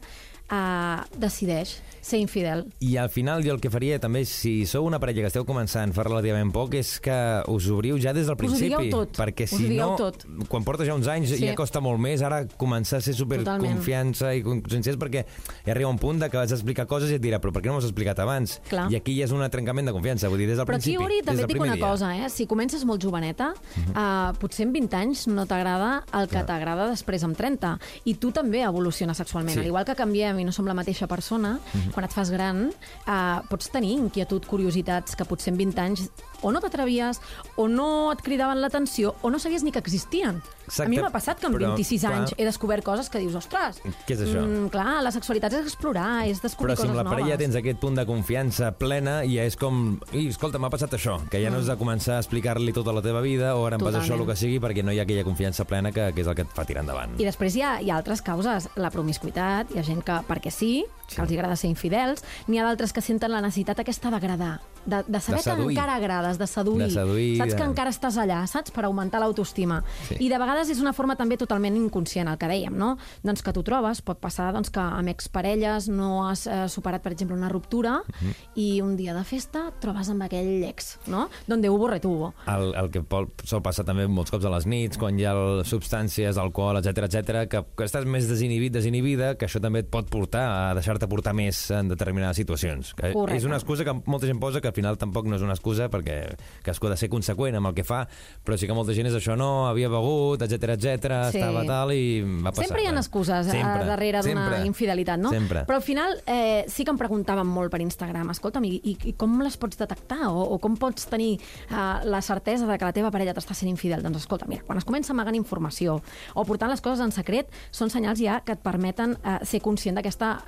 [0.50, 2.64] eh, decideix ser infidel.
[2.80, 5.92] I al final jo el que faria també, si sou una parella que esteu començant
[5.92, 7.12] fa relativament poc, és que
[7.52, 8.70] us obriu ja des del Us principi.
[8.70, 9.18] digueu tot.
[9.18, 10.24] Perquè Us si no, tot.
[10.48, 11.44] quan portes ja uns anys Sí.
[11.44, 15.24] ja costa molt més ara començar a ser superconfiança i conscients perquè
[15.66, 17.66] ja arriba un punt de que vas explicar coses i et dirà però per què
[17.68, 18.60] no m'ho has explicat abans?
[18.70, 18.88] Clar.
[18.90, 21.04] I aquí ja és un trencament de confiança, vull dir, des del Però aquí, principi.
[21.04, 21.84] Uri, des també del et dic una dia.
[21.84, 21.90] Mhm.
[21.90, 22.30] cosa, eh?
[22.30, 23.52] Si comences molt joveneta,
[23.94, 27.78] uh, potser en 20 anys no t'agrada el que t'agrada després amb 30.
[28.04, 29.52] I tu també evoluciones sexualment.
[29.54, 29.58] Sí.
[29.60, 29.64] Mhm.
[29.64, 31.56] Al igual que canviem i no som la mateixa persona,
[31.94, 36.08] quan et fas gran, uh, pots tenir inquietud, curiositats que potser en 20 anys
[36.42, 37.20] o no t'atrevies,
[37.56, 40.40] o no et cridaven l'atenció, o no sabies ni que existien.
[40.70, 42.12] Exacte, A mi m'ha passat que amb però, 26 clar.
[42.14, 44.44] anys he descobert coses que dius, ostres, Què és això?
[44.44, 47.42] Mm, clar, la sexualitat és explorar, és descobrir Però si amb coses la parella noves.
[47.42, 49.98] tens aquest punt de confiança plena, ja és com...
[50.12, 53.02] I, escolta, m'ha passat això, que ja no has de començar a explicar-li tota la
[53.02, 55.24] teva vida o ara em passa això, el que sigui, perquè no hi ha aquella
[55.26, 57.18] confiança plena que, que és el que et fa tirar endavant.
[57.18, 58.68] I després hi ha, hi ha altres causes.
[58.76, 61.20] La promiscuitat, hi ha gent que, perquè sí, que Sí.
[61.22, 65.20] els agrada ser infidels, n'hi ha d'altres que senten la necessitat aquesta d'agradar, de, de
[65.20, 65.66] saber De seduir.
[65.66, 66.84] que encara agrades, de seduir.
[66.86, 68.70] De seduir, saps de- que encara estàs allà, saps?
[68.70, 69.82] Per augmentar l'autoestima.
[70.08, 70.16] Sí.
[70.20, 72.96] I de vegades és una forma també totalment inconscient, el que dèiem, no?
[73.22, 77.12] Doncs que tu trobes, pot passar doncs, que amb exparelles no has eh, superat, per
[77.12, 78.32] exemple, una ruptura Mhm.
[78.54, 81.28] i un dia de festa trobes amb aquell ex, no?
[81.46, 82.34] Donde hubo retuvo.
[82.46, 85.32] El, el que pot, sol passar també molts cops a les nits, quan hi ha
[85.32, 89.88] el- substàncies, alcohol, etc etc, que, que estàs més desinhibit, desinhibida, que això també et
[89.90, 92.92] pot portar a deixar-te portar més en determinades situacions.
[92.94, 93.38] Que Correcte.
[93.38, 95.88] és una excusa que molta gent posa, que al final tampoc no és una excusa,
[95.88, 98.06] perquè cadascú ha de ser conseqüent amb el que fa,
[98.44, 101.38] però sí que molta gent és això, no, havia begut, etc etc, Sí.
[101.38, 102.66] estava tal i va passar.
[102.66, 105.30] Sempre hi ha excuses eh, sempre, darrere d'una infidelitat, no?
[105.30, 105.64] Sempre.
[105.66, 109.12] Però al final eh, sí que em preguntaven molt per Instagram, escolta'm, i, i, i
[109.14, 110.28] com les pots detectar?
[110.30, 113.70] O, o com pots tenir eh, la certesa de que la teva parella t'està sent
[113.70, 114.02] infidel?
[114.02, 116.00] Doncs escolta, mira, quan es comença amagant informació
[116.34, 119.96] o portant les coses en secret, són senyals ja que et permeten eh, ser conscient
[119.96, 120.40] d'aquesta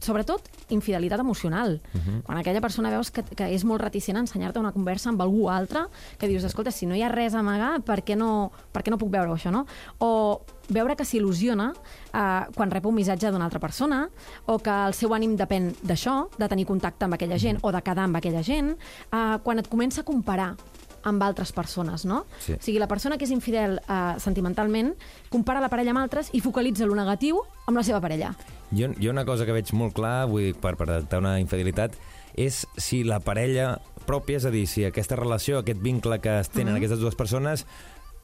[0.00, 1.80] sobretot infidelitat emocional.
[1.92, 2.22] Uh -huh.
[2.22, 5.48] Quan aquella persona veus que, que és molt reticent a ensenyar-te una conversa amb algú
[5.50, 5.86] altre,
[6.18, 8.90] que dius, escolta, si no hi ha res a amagar, per què no, per què
[8.90, 9.66] no puc veure això, no?
[9.98, 11.72] O veure que s'il·lusiona
[12.12, 14.08] eh, quan rep un missatge d'una altra persona
[14.46, 17.82] o que el seu ànim depèn d'això, de tenir contacte amb aquella gent o de
[17.82, 18.76] quedar amb aquella gent,
[19.12, 20.56] eh, quan et comença a comparar
[21.04, 22.24] amb altres persones, no?
[22.40, 22.54] Sí.
[22.56, 24.94] O sigui, la persona que és infidel eh, sentimentalment
[25.30, 28.34] compara la parella amb altres i focalitza lo negatiu amb la seva parella.
[28.74, 31.94] Jo, jo una cosa que veig molt clar, vull dir, per, per detectar una infidelitat,
[32.34, 33.76] és si la parella
[34.08, 36.80] pròpia, és a dir, si aquesta relació, aquest vincle que es tenen Mhm.
[36.82, 37.64] aquestes dues persones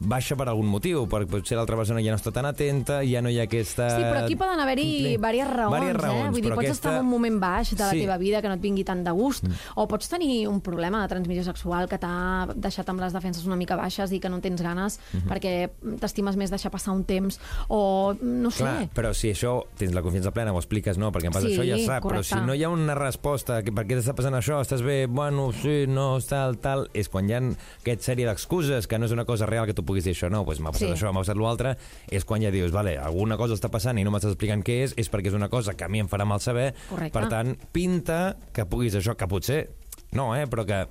[0.00, 3.28] baixa per algun motiu, perquè potser l'altra persona ja no està tan atenta, ja no
[3.28, 3.84] hi ha aquesta...
[3.92, 5.92] Sí, però aquí poden haver-hi diverses raons, eh?
[5.92, 8.00] raons, Vull dir, pots aquesta- estar en un moment baix de la Sí.
[8.06, 9.44] teva vida que no et vingui tant de gust,
[9.76, 13.56] o pots tenir un problema de transmissió sexual que t'ha deixat amb les defenses una
[13.60, 14.96] mica baixes i que no tens ganes
[15.28, 15.68] perquè
[16.00, 17.36] t'estimes més deixar passar un temps,
[17.68, 18.64] o no sé...
[18.64, 21.58] Clar, però si això tens la confiança plena, ho expliques, no, perquè em passa Sí,
[21.58, 22.24] això, ja sap, correcte.
[22.32, 25.04] però si no hi ha una resposta, que per què t'està passant això, estàs bé,
[25.06, 29.12] bueno, sí, no, tal, tal, és quan hi ha aquesta sèrie d'excuses, que no és
[29.12, 30.94] una cosa real que tu puguis dir això, no, doncs m'ha passat Sí.
[30.94, 31.74] això, m'ha passat l'altre,
[32.10, 34.94] és quan ja dius, vale, alguna cosa està passant i no m'estàs explicant què és,
[34.96, 37.12] és perquè és una cosa que a mi em farà mal saber, Correcte.
[37.18, 39.64] per tant, pinta que puguis això, que potser,
[40.12, 40.86] no, eh, però que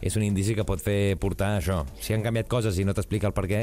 [0.00, 1.80] és un indici que pot fer portar això.
[1.98, 3.62] Si han canviat coses i no t'explica el per què,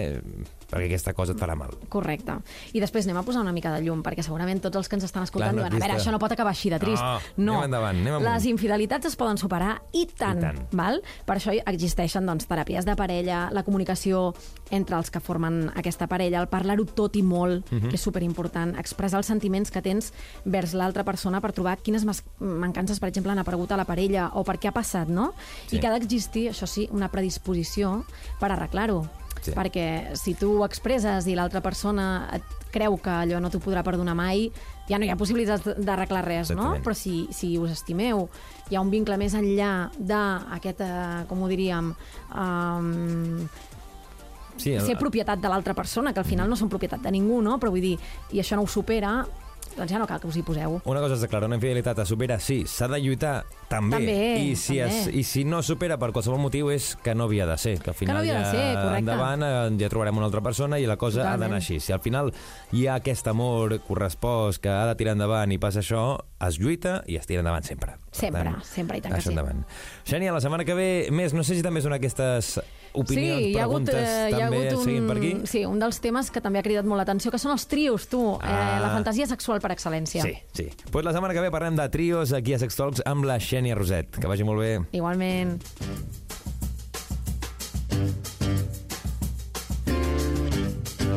[0.75, 1.71] perquè aquesta cosa et farà mal.
[1.89, 2.35] Correcte.
[2.75, 5.05] I després anem a posar una mica de llum, perquè segurament tots els que ens
[5.07, 7.01] estan escoltant Clar, no, diuen, a veure, això no pot acabar així de trist.
[7.37, 8.27] No, anem endavant, anem amunt.
[8.29, 10.59] Les infidelitats es poden superar i tant, I tant.
[10.75, 11.01] val?
[11.25, 14.33] Per això existeixen doncs, teràpies de parella, la comunicació
[14.71, 17.89] entre els que formen aquesta parella, el parlar-ho tot i molt, Mhm.
[17.89, 20.11] que és superimportant, expressar els sentiments que tens
[20.43, 22.03] vers l'altra persona per trobar quines
[22.39, 25.33] mancances, per exemple, han aparegut a la parella o per què ha passat, no?
[25.67, 25.77] Sí.
[25.77, 28.05] I que ha d'existir, això sí, una predisposició
[28.39, 29.07] per arreglar-ho.
[29.45, 29.51] Sí.
[29.53, 33.83] Perquè si tu ho expresses i l'altra persona et creu que allò no t'ho podrà
[33.85, 34.49] perdonar mai,
[34.89, 36.73] ja no hi ha possibilitats d'arreglar res, no?
[36.75, 36.83] Exactament.
[36.83, 38.27] Però si, si us estimeu,
[38.69, 41.93] hi ha un vincle més enllà d'aquest, eh, com ho diríem,
[42.35, 43.47] um,
[44.57, 47.41] Sí, el- ser propietat de l'altra persona, que al final no són propietat de ningú,
[47.43, 47.57] no?
[47.59, 47.97] Però vull dir,
[48.31, 49.25] i això no ho supera,
[49.75, 50.79] doncs ja no cal que us hi poseu.
[50.85, 53.97] Una cosa és declarar una infidelitat, es supera, sí, s'ha de lluitar, també.
[53.97, 54.99] També, I si, també.
[55.01, 57.91] Es, I si no supera per qualsevol motiu és que no havia de ser, que
[57.91, 58.99] al final no havia de ja ser, correcte.
[59.03, 61.61] endavant eh, ja trobarem una altra persona i la cosa ha d'anar Totalment.
[61.61, 61.79] així.
[61.83, 62.31] Si al final
[62.71, 66.05] hi ha aquest amor correspost que ha de tirar endavant i passa això,
[66.45, 67.97] es lluita i es tira endavant sempre.
[67.99, 69.29] Per Sempre, sempre, i tant que sí.
[69.33, 69.65] endavant.
[70.07, 72.59] Xènia, la setmana que ve, més, no sé si també són aquestes
[72.95, 75.31] opinions, sí, hi ha hagut, preguntes, eh, hi ha també hagut un, seguint per aquí?
[75.51, 78.23] Sí, un dels temes que també ha cridat molt l'atenció, que són els trios, tu,
[78.41, 78.77] Ah.
[78.77, 80.23] eh, la fantasia sexual per excel·lència.
[80.23, 80.69] Sí, sí.
[80.91, 83.75] Pues la setmana que ve parlem de trios aquí a Sex Talks amb la Xènia
[83.75, 84.17] Roset.
[84.19, 84.79] Que vagi molt bé.
[84.91, 85.61] Igualment.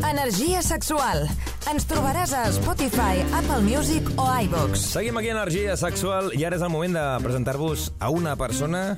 [0.09, 1.27] Energia sexual.
[1.69, 4.81] Ens trobaràs a Spotify, Apple Music o iVox.
[4.95, 8.97] Seguim aquí a Energia Sexual i ara és el moment de presentar-vos a una persona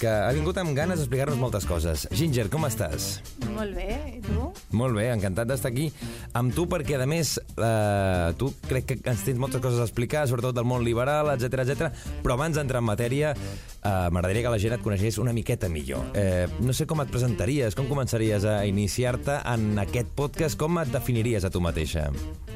[0.00, 2.06] que ha vingut amb ganes d'explicar-nos moltes coses.
[2.16, 3.10] Ginger, com estàs?
[3.52, 4.46] Molt bé, i tu?
[4.80, 5.90] Molt bé, encantat d'estar aquí
[6.38, 10.26] amb tu perquè, a més, eh, tu crec que ens tens moltes coses a explicar,
[10.30, 11.92] sobretot del món liberal, etc etc.
[12.24, 16.12] però abans d'entrar en matèria, eh, m'agradaria que la gent et coneixés una miqueta millor.
[16.14, 20.88] Eh, no sé com et presentaries, com començaries a iniciar-te en aquest podcast, com et
[20.88, 22.08] definiries a tu mateixa?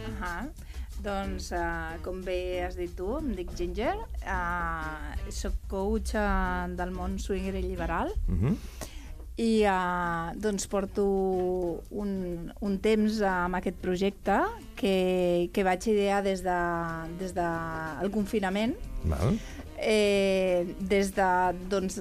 [0.09, 0.39] Ahà.
[1.05, 3.93] Doncs, uh, com bé has dit tu, em dic Ginger,
[4.25, 8.55] uh, soc coach uh, del món swinger i liberal Uh -huh.
[9.37, 11.05] i uh, doncs porto
[11.91, 14.39] un, un temps amb aquest projecte
[14.77, 16.59] que, que vaig idear des de,
[17.19, 17.49] des de
[18.03, 19.39] el confinament Val?
[19.79, 22.01] eh, des de, doncs,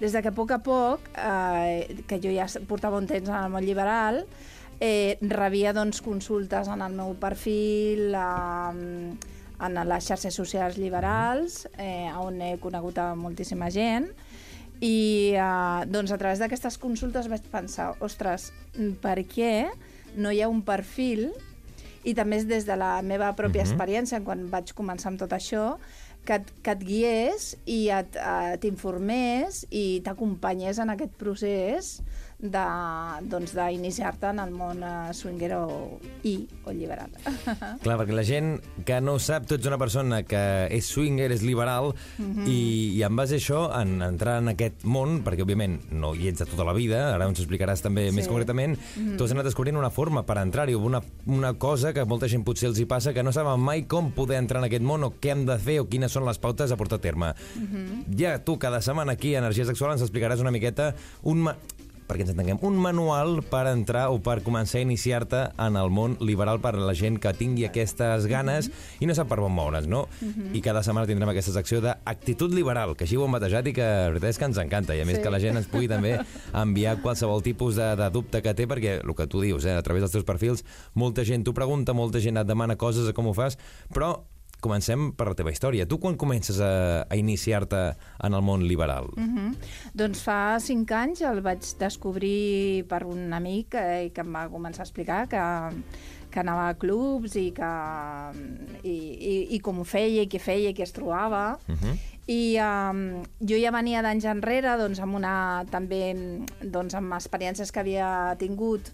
[0.00, 3.34] des de que a poc a poc, eh, que jo ja portava un temps en
[3.44, 4.24] el món liberal,
[4.80, 9.14] eh, rebia doncs, consultes en el meu perfil, eh,
[9.64, 14.10] en les xarxes socials liberals, eh, on he conegut a moltíssima gent,
[14.80, 18.50] i eh, doncs a través d'aquestes consultes vaig pensar, ostres,
[19.00, 19.70] per què
[20.16, 21.30] no hi ha un perfil
[22.04, 23.72] i també és des de la meva pròpia uh -huh.
[23.72, 25.78] experiència, quan vaig començar amb tot això,
[26.24, 32.02] que et, que et guiés i eh, t'informés i t'acompanyés en aquest procés
[32.38, 36.34] doncs, d'iniciar-te en el món eh, swinger o, i
[36.66, 37.12] o liberal.
[37.84, 40.42] Clar, perquè la gent que no sap, tu ets una persona que
[40.74, 41.92] és swinger, és liberal,
[42.46, 42.58] i,
[42.98, 46.42] i en base a això, en entrar en aquest món, perquè òbviament no hi ets
[46.44, 48.16] de tota la vida, ara ens explicaràs també Sí.
[48.18, 48.74] més concretament,
[49.16, 52.68] tu has anat descobrint una forma per entrar-hi, una, una cosa que molta gent potser
[52.68, 55.32] els hi passa, que no saben mai com poder entrar en aquest món o què
[55.32, 57.32] hem de fer o quines són les pautes a portar a terme.
[58.18, 60.92] Ja tu, cada setmana aquí a Energia Sexual ens explicaràs una miqueta
[61.22, 61.48] un...
[62.04, 66.18] Perquè ens entenguem, un manual per entrar o per començar a iniciar-te en el món
[66.20, 68.68] liberal per a la gent que tingui aquestes ganes
[69.00, 70.02] i no sap per on moure's, no?
[70.52, 73.86] I cada setmana tindrem aquesta secció d'actitud liberal, que així ho hem batejat i que
[73.88, 75.22] la veritat és que ens encanta, i a més Sí.
[75.24, 76.18] que la gent ens pugui també
[76.52, 79.82] enviar qualsevol tipus de, de dubte que té, perquè el que tu dius, eh, a
[79.82, 80.64] través dels teus perfils,
[80.94, 83.56] molta gent t'ho pregunta, molta gent et demana coses de com ho fas,
[83.94, 84.18] però
[84.64, 85.86] comencem per la teva història.
[85.88, 87.82] Tu quan comences a, a iniciar-te
[88.24, 89.10] en el món liberal?
[89.16, 89.70] Mm -hmm.
[89.94, 94.82] Doncs fa cinc anys el vaig descobrir per un amic eh, que em va començar
[94.82, 95.44] a explicar que,
[96.30, 97.72] que anava a clubs i, que,
[98.82, 98.96] i,
[99.32, 101.58] i, i com ho feia, i què feia, i què es trobava.
[101.68, 101.96] Uh -huh.
[102.26, 106.16] I um, jo ja venia d'anys enrere doncs, amb una, també
[106.62, 108.92] doncs, amb experiències que havia tingut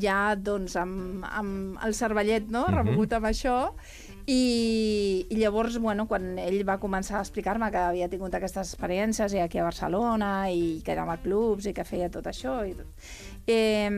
[0.00, 2.66] ja doncs, amb, amb el cervellet no?
[2.66, 2.74] Mhm.
[2.74, 3.72] remogut amb això
[4.26, 9.34] i, i llavors, bueno, quan ell va començar a explicar-me que havia tingut aquestes experiències
[9.34, 12.74] i aquí a Barcelona i que anava a clubs i que feia tot això i
[12.78, 13.08] tot.
[13.46, 13.90] Eh,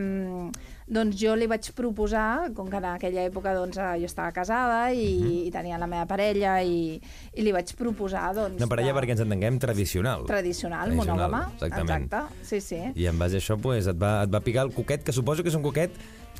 [0.85, 4.91] doncs jo li vaig proposar, com que en aquella època doncs, eh, jo estava casada
[4.93, 5.47] i, uh -huh.
[5.47, 7.01] i tenia la meva parella i,
[7.33, 8.33] i li vaig proposar...
[8.35, 10.25] Doncs, Una parella, de- perquè ens entenguem, tradicional.
[10.25, 11.51] Tradicional, Tradicional, monògama.
[11.53, 12.03] exactament.
[12.05, 12.81] Exacte, sí, sí.
[12.95, 15.41] I en base a això pues, et, va, et va picar el coquet, que suposo
[15.41, 15.91] que és un coquet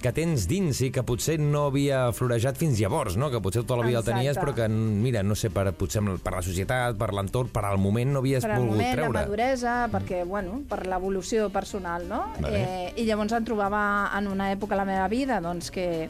[0.01, 3.31] que tens dins i que potser no havia florejat fins llavors, no?
[3.33, 4.11] que potser tota la vida Exacte.
[4.11, 7.65] el tenies, però que, mira, no sé, per, potser per la societat, per l'entorn, per
[7.65, 9.19] al moment no havies per al volgut moment, la treure.
[9.19, 12.25] maduresa, perquè, bueno, per l'evolució personal, no?
[12.39, 12.63] Vale.
[12.63, 13.85] Eh, I llavors em trobava
[14.17, 16.09] en una època a la meva vida, doncs, que,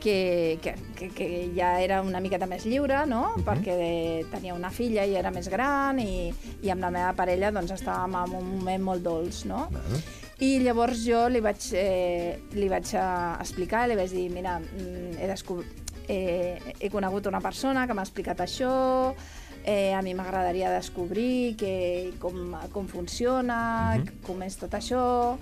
[0.00, 3.32] que, que, que, que ja era una miqueta més lliure, no?
[3.36, 3.46] Mhm.
[3.48, 6.30] Perquè tenia una filla i era més gran i,
[6.62, 9.66] i amb la meva parella doncs, estàvem en un moment molt dolç, no?
[9.72, 10.06] Val.
[10.44, 13.04] I llavors jo li vaig, eh, li vaig eh,
[13.40, 15.28] explicar, li vaig dir, mira, mm, he,
[16.12, 19.14] eh, he conegut una persona que m'ha explicat això,
[19.64, 24.20] eh, a mi m'agradaria descobrir que, com, com funciona, uh -huh.
[24.26, 25.38] com és tot això,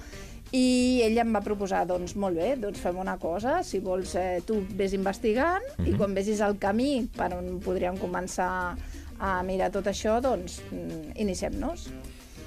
[0.53, 4.43] i ell em va proposar, doncs molt bé, doncs fem una cosa, si vols eh,
[4.47, 5.89] tu vés investigant uh -huh.
[5.89, 8.77] i quan vegis el camí per on podríem començar
[9.19, 11.91] a mirar tot això, doncs mm, iniciem-nos.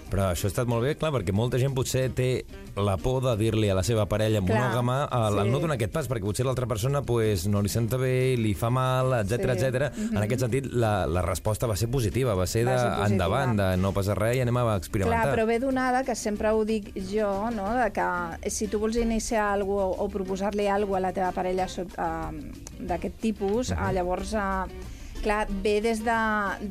[0.07, 2.45] Però això ha estat molt bé, clar, perquè molta gent potser té
[2.79, 5.41] la por de dir-li a la seva parella Clar, monògama el, sí.
[5.43, 8.53] el no donar aquest pas, perquè potser l'altra persona pues, no li senta bé, li
[8.55, 9.65] fa mal, etc Sí.
[9.65, 9.89] etc.
[10.13, 13.07] En aquest sentit, la, la resposta va ser positiva, va ser de Va ser positiva.
[13.11, 15.23] endavant, de no passa res i anem a experimentar.
[15.25, 17.67] Clar, però ve donada, que sempre ho dic jo, no?
[17.75, 21.67] de que si tu vols iniciar alguna cosa o proposar-li alguna a la teva parella
[21.67, 24.33] eh, d'aquest tipus, uh llavors...
[24.33, 26.17] Eh, clar, ve des de,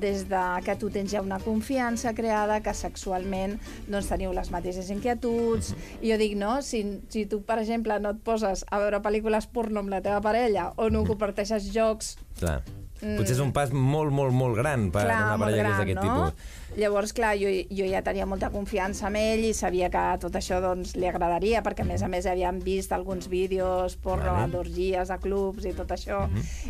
[0.01, 4.91] des de que tu tens ja una confiança creada, que sexualment doncs, teniu les mateixes
[4.95, 5.75] inquietuds.
[6.03, 6.83] I jo dic, no, si,
[7.13, 10.71] si tu, per exemple, no et poses a veure pel·lícules porno amb la teva parella
[10.77, 12.61] o no comparteixes jocs Clar.
[12.97, 15.09] Potser és un pas molt, molt, molt gran per Mm.
[15.09, 16.31] clar, una parella gran, d'aquest no?
[16.33, 16.66] tipus.
[16.77, 20.59] Llavors, clar, jo, jo ja tenia molta confiança en ell i sabia que tot això
[20.61, 24.53] doncs, li agradaria, perquè a més a més havíem vist alguns vídeos porno, Vale.
[24.53, 26.27] d'orgies, de clubs i tot això,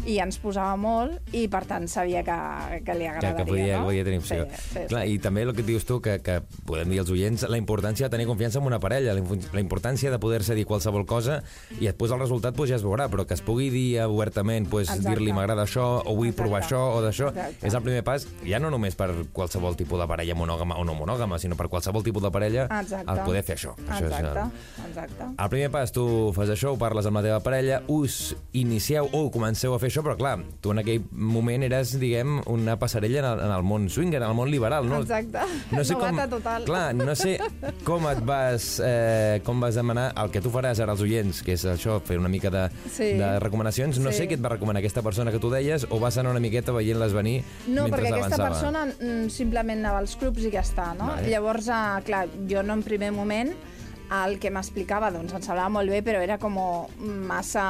[0.07, 2.37] i ens posava molt, i per tant sabia que,
[2.87, 3.35] que li agradaria.
[3.41, 3.89] que podia, no?
[3.91, 4.47] podia tenir opció.
[4.47, 5.17] Sí, sí, Clar, sí.
[5.17, 6.39] I també el que dius tu, que, que
[6.69, 10.23] podem dir als oients, la importància de tenir confiança en una parella, la, importància de
[10.23, 11.41] poder-se dir qualsevol cosa
[11.81, 14.95] i després el resultat pues, ja es veurà, però que es pugui dir obertament, pues,
[15.03, 16.45] dir-li m'agrada això, o vull Exacte.
[16.45, 20.07] provar això o d'això, és el primer pas, ja no només per qualsevol tipus de
[20.07, 23.11] parella monògama o no monògama, sinó per qualsevol tipus de parella, Exacte.
[23.13, 23.75] el poder fer això.
[23.89, 24.87] això Exacte, és el...
[24.89, 25.25] exacte.
[25.43, 29.31] El primer pas, tu fas això, ho parles amb la teva parella, us inicieu o
[29.31, 33.29] comenceu a fer això, però clar, tu en aquell moment eres, diguem, una passarella en
[33.33, 35.01] el, en el món swinger, en el món liberal, no?
[35.03, 35.39] Exacte.
[35.73, 36.65] No sé com, Novata total.
[36.69, 37.39] Clar, no sé
[37.85, 41.55] com et vas, eh, com vas demanar el que tu faràs ara als oients, que
[41.57, 43.13] és això, fer una mica de, Sí.
[43.19, 43.99] de recomanacions.
[43.99, 44.19] No Sí.
[44.19, 46.73] sé què et va recomanar aquesta persona que tu deies o vas anar una miqueta
[46.73, 48.49] veient-les venir No, mentre perquè aquesta avançava?
[48.49, 51.13] persona mm, simplement anava als clubs i ja està, no?
[51.15, 51.31] Vale.
[51.31, 53.55] Llavors, eh, clar, jo no en primer moment
[54.23, 56.59] el que m'explicava doncs em semblava molt bé, però era com
[57.27, 57.67] massa...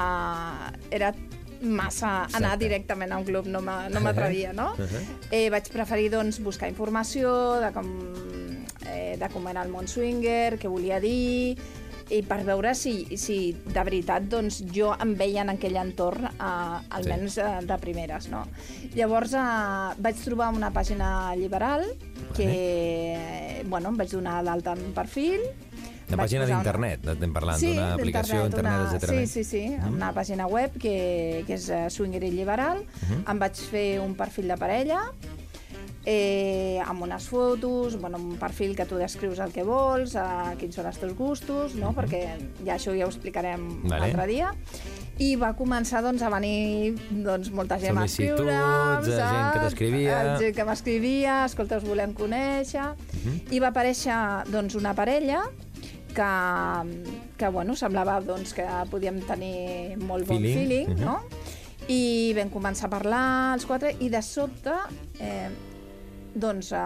[0.90, 1.14] Era
[1.62, 2.36] massa Exacte.
[2.36, 4.74] anar directament a un club, no m'a- no m'atrevia, no?
[5.32, 7.30] eh, vaig preferir doncs, buscar informació
[7.62, 7.86] de com,
[8.92, 11.56] eh, de com era el món swinger, què volia dir,
[12.10, 16.96] i per veure si, si de veritat doncs, jo em veia en aquell entorn, eh,
[16.98, 17.40] almenys Sí.
[17.42, 17.66] sí.
[17.66, 18.28] de primeres.
[18.30, 18.44] No?
[18.94, 21.82] Llavors eh, vaig trobar una pàgina liberal
[22.36, 25.40] que bueno, em vaig donar d'alta en perfil.
[26.06, 28.92] Una pàgina posar una- d'internet, estem parlant, Sí, d'una aplicació, internet, una...
[28.94, 29.10] etc.
[29.10, 32.84] Sí, sí, sí, una pàgina web que, que és eh, Swinger i Liberal.
[33.26, 35.00] Em vaig fer un perfil de parella,
[36.08, 40.76] eh, amb unes fotos, bueno, un perfil que tu descrius el que vols, eh, quins
[40.78, 41.90] són els teus gustos, no?
[41.96, 42.20] perquè
[42.64, 44.04] ja això ja ho explicarem Vale.
[44.12, 44.52] altre dia.
[45.18, 50.16] I va començar doncs, a venir doncs, molta gent a escriure'm, eh, gent que t'escrivia.
[50.22, 52.86] Eh, Gent que m'escrivia, escolta, us volem conèixer.
[53.50, 55.42] I va aparèixer doncs, una parella
[56.14, 56.30] que,
[57.36, 60.54] que bueno, semblava doncs, que podíem tenir molt bon Feeling.
[60.54, 61.00] feeling, Mhm.
[61.04, 61.18] no?
[61.88, 64.72] I vam començar a parlar els quatre i de sobte
[65.20, 65.48] eh,
[66.36, 66.80] doncs eh,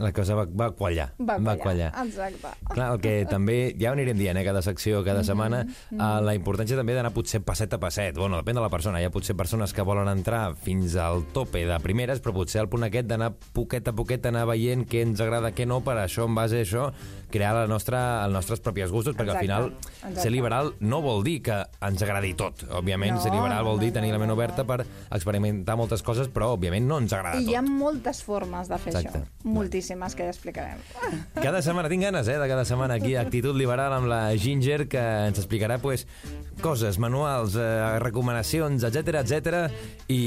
[0.00, 1.10] la cosa va, va quallar.
[1.18, 1.90] Va Va quallar.
[1.92, 2.06] quallar.
[2.06, 2.52] Exacte.
[2.72, 6.34] Clar, el que també, ja ho anirem dient, eh, cada secció, cada setmana, eh, la
[6.36, 8.16] importància també d'anar potser passet a passet.
[8.16, 9.00] Bueno, depèn de la persona.
[9.00, 12.68] Hi ha potser persones que volen entrar fins al tope de primeres, però potser al
[12.72, 16.26] punt aquest d'anar poquet a poquet, anar veient què ens agrada, què no, per això,
[16.26, 16.90] en base a això,
[17.30, 20.20] crear la nostra, els nostres propis gustos, perquè al Exacte, final exacte.
[20.22, 22.62] ser liberal no vol dir que ens agradi tot.
[22.70, 26.52] Òbviament, No, ser liberal vol dir tenir la ment oberta per experimentar moltes coses, però,
[26.56, 27.70] òbviament, no ens agrada I hi ha tot.
[27.70, 29.18] moltes formes de fer Exacte.
[29.24, 29.44] això.
[29.44, 30.78] Moltíssimes, que ja explicarem.
[31.34, 34.98] Cada setmana tinc ganes, eh, de cada setmana aquí Actitud Liberal amb la Ginger, que
[35.26, 36.06] ens explicarà pues,
[36.62, 39.70] coses, manuals, eh, recomanacions, etc etc.
[40.08, 40.20] I,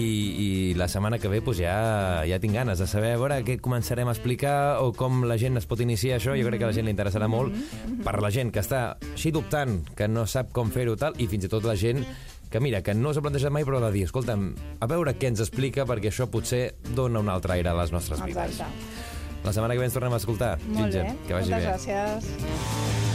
[0.71, 3.59] I la setmana que ve pues, ja, ja tinc ganes de saber a veure què
[3.59, 6.35] començarem a explicar o com la gent es pot iniciar això.
[6.39, 7.55] Jo crec que la gent li interessarà molt.
[8.03, 11.47] Per la gent que està així dubtant, que no sap com fer-ho tal, i fins
[11.47, 12.03] i tot la gent
[12.49, 14.47] que mira, que no s'ha plantejat mai, però de dir, escolta'm,
[14.81, 18.23] a veure què ens explica, perquè això potser dona un altre aire a les nostres
[18.25, 18.57] vides.
[18.57, 19.05] Exacte.
[19.45, 20.57] La setmana que ve ens tornem a escoltar.
[20.67, 21.15] Molt Ginger, bé.
[21.27, 21.93] que vagi Moltes bé.
[21.93, 23.08] gràcies.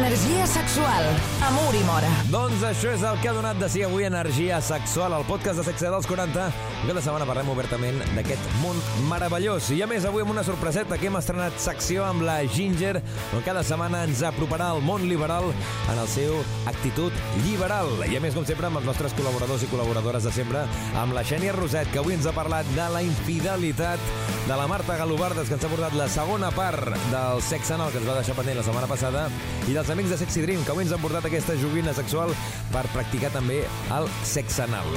[0.00, 1.04] Energia sexual.
[1.44, 2.08] Amor i mora.
[2.32, 5.64] Doncs això és el que ha donat de si avui Energia Sexual, el podcast de
[5.66, 6.46] Sexe dels 40.
[6.86, 8.80] Cada setmana parlem obertament d'aquest món
[9.10, 9.68] meravellós.
[9.76, 13.02] I a més, avui amb una sorpreseta que hem estrenat secció amb la Ginger,
[13.36, 16.38] on cada setmana ens aproparà al món liberal en el seu
[16.72, 17.12] actitud
[17.44, 17.92] liberal.
[18.08, 20.64] I a més, com sempre, amb els nostres col·laboradors i col·laboradores de sempre,
[20.96, 24.00] amb la Xènia Roset, que avui ens ha parlat de la infidelitat,
[24.48, 28.00] de la Marta Galobardes, que ens ha portat la segona part del sexe anal que
[28.00, 29.28] ens va deixar pendent la setmana passada,
[29.68, 32.32] i dels amics de Sexy Dream, que avui ens han portat aquesta joguina sexual
[32.72, 33.62] per practicar també
[33.96, 34.88] el sexe anal.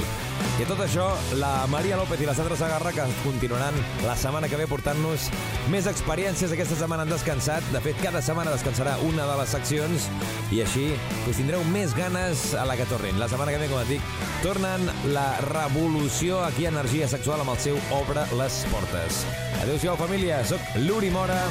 [0.60, 1.06] I tot això,
[1.40, 3.74] la Maria López i la Sandra Sagarra, que continuaran
[4.04, 5.28] la setmana que ve portant-nos
[5.72, 6.52] més experiències.
[6.54, 7.66] Aquesta setmana han descansat.
[7.74, 10.08] De fet, cada setmana descansarà una de les seccions
[10.54, 10.90] i així
[11.30, 13.18] us tindreu més ganes a la que tornin.
[13.22, 14.14] La setmana que ve, com et dic,
[14.44, 14.86] tornen
[15.16, 19.24] la revolució aquí a Energia Sexual amb el seu Obre les Portes.
[19.64, 20.44] Adéu-siau, família.
[20.46, 21.42] Soc l'Uri Mora.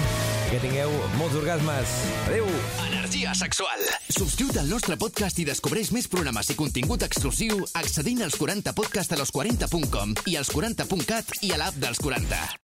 [0.54, 1.94] Que tingueu molts orgasmes.
[2.28, 2.46] Adéu!
[2.86, 3.82] Energia sexual.
[4.06, 9.24] Subscriu't al nostre podcast i descobreix més programes i contingut exclusiu accedint als 40podcast a
[9.24, 12.62] los40.com i als 40.cat i a l'app dels 40.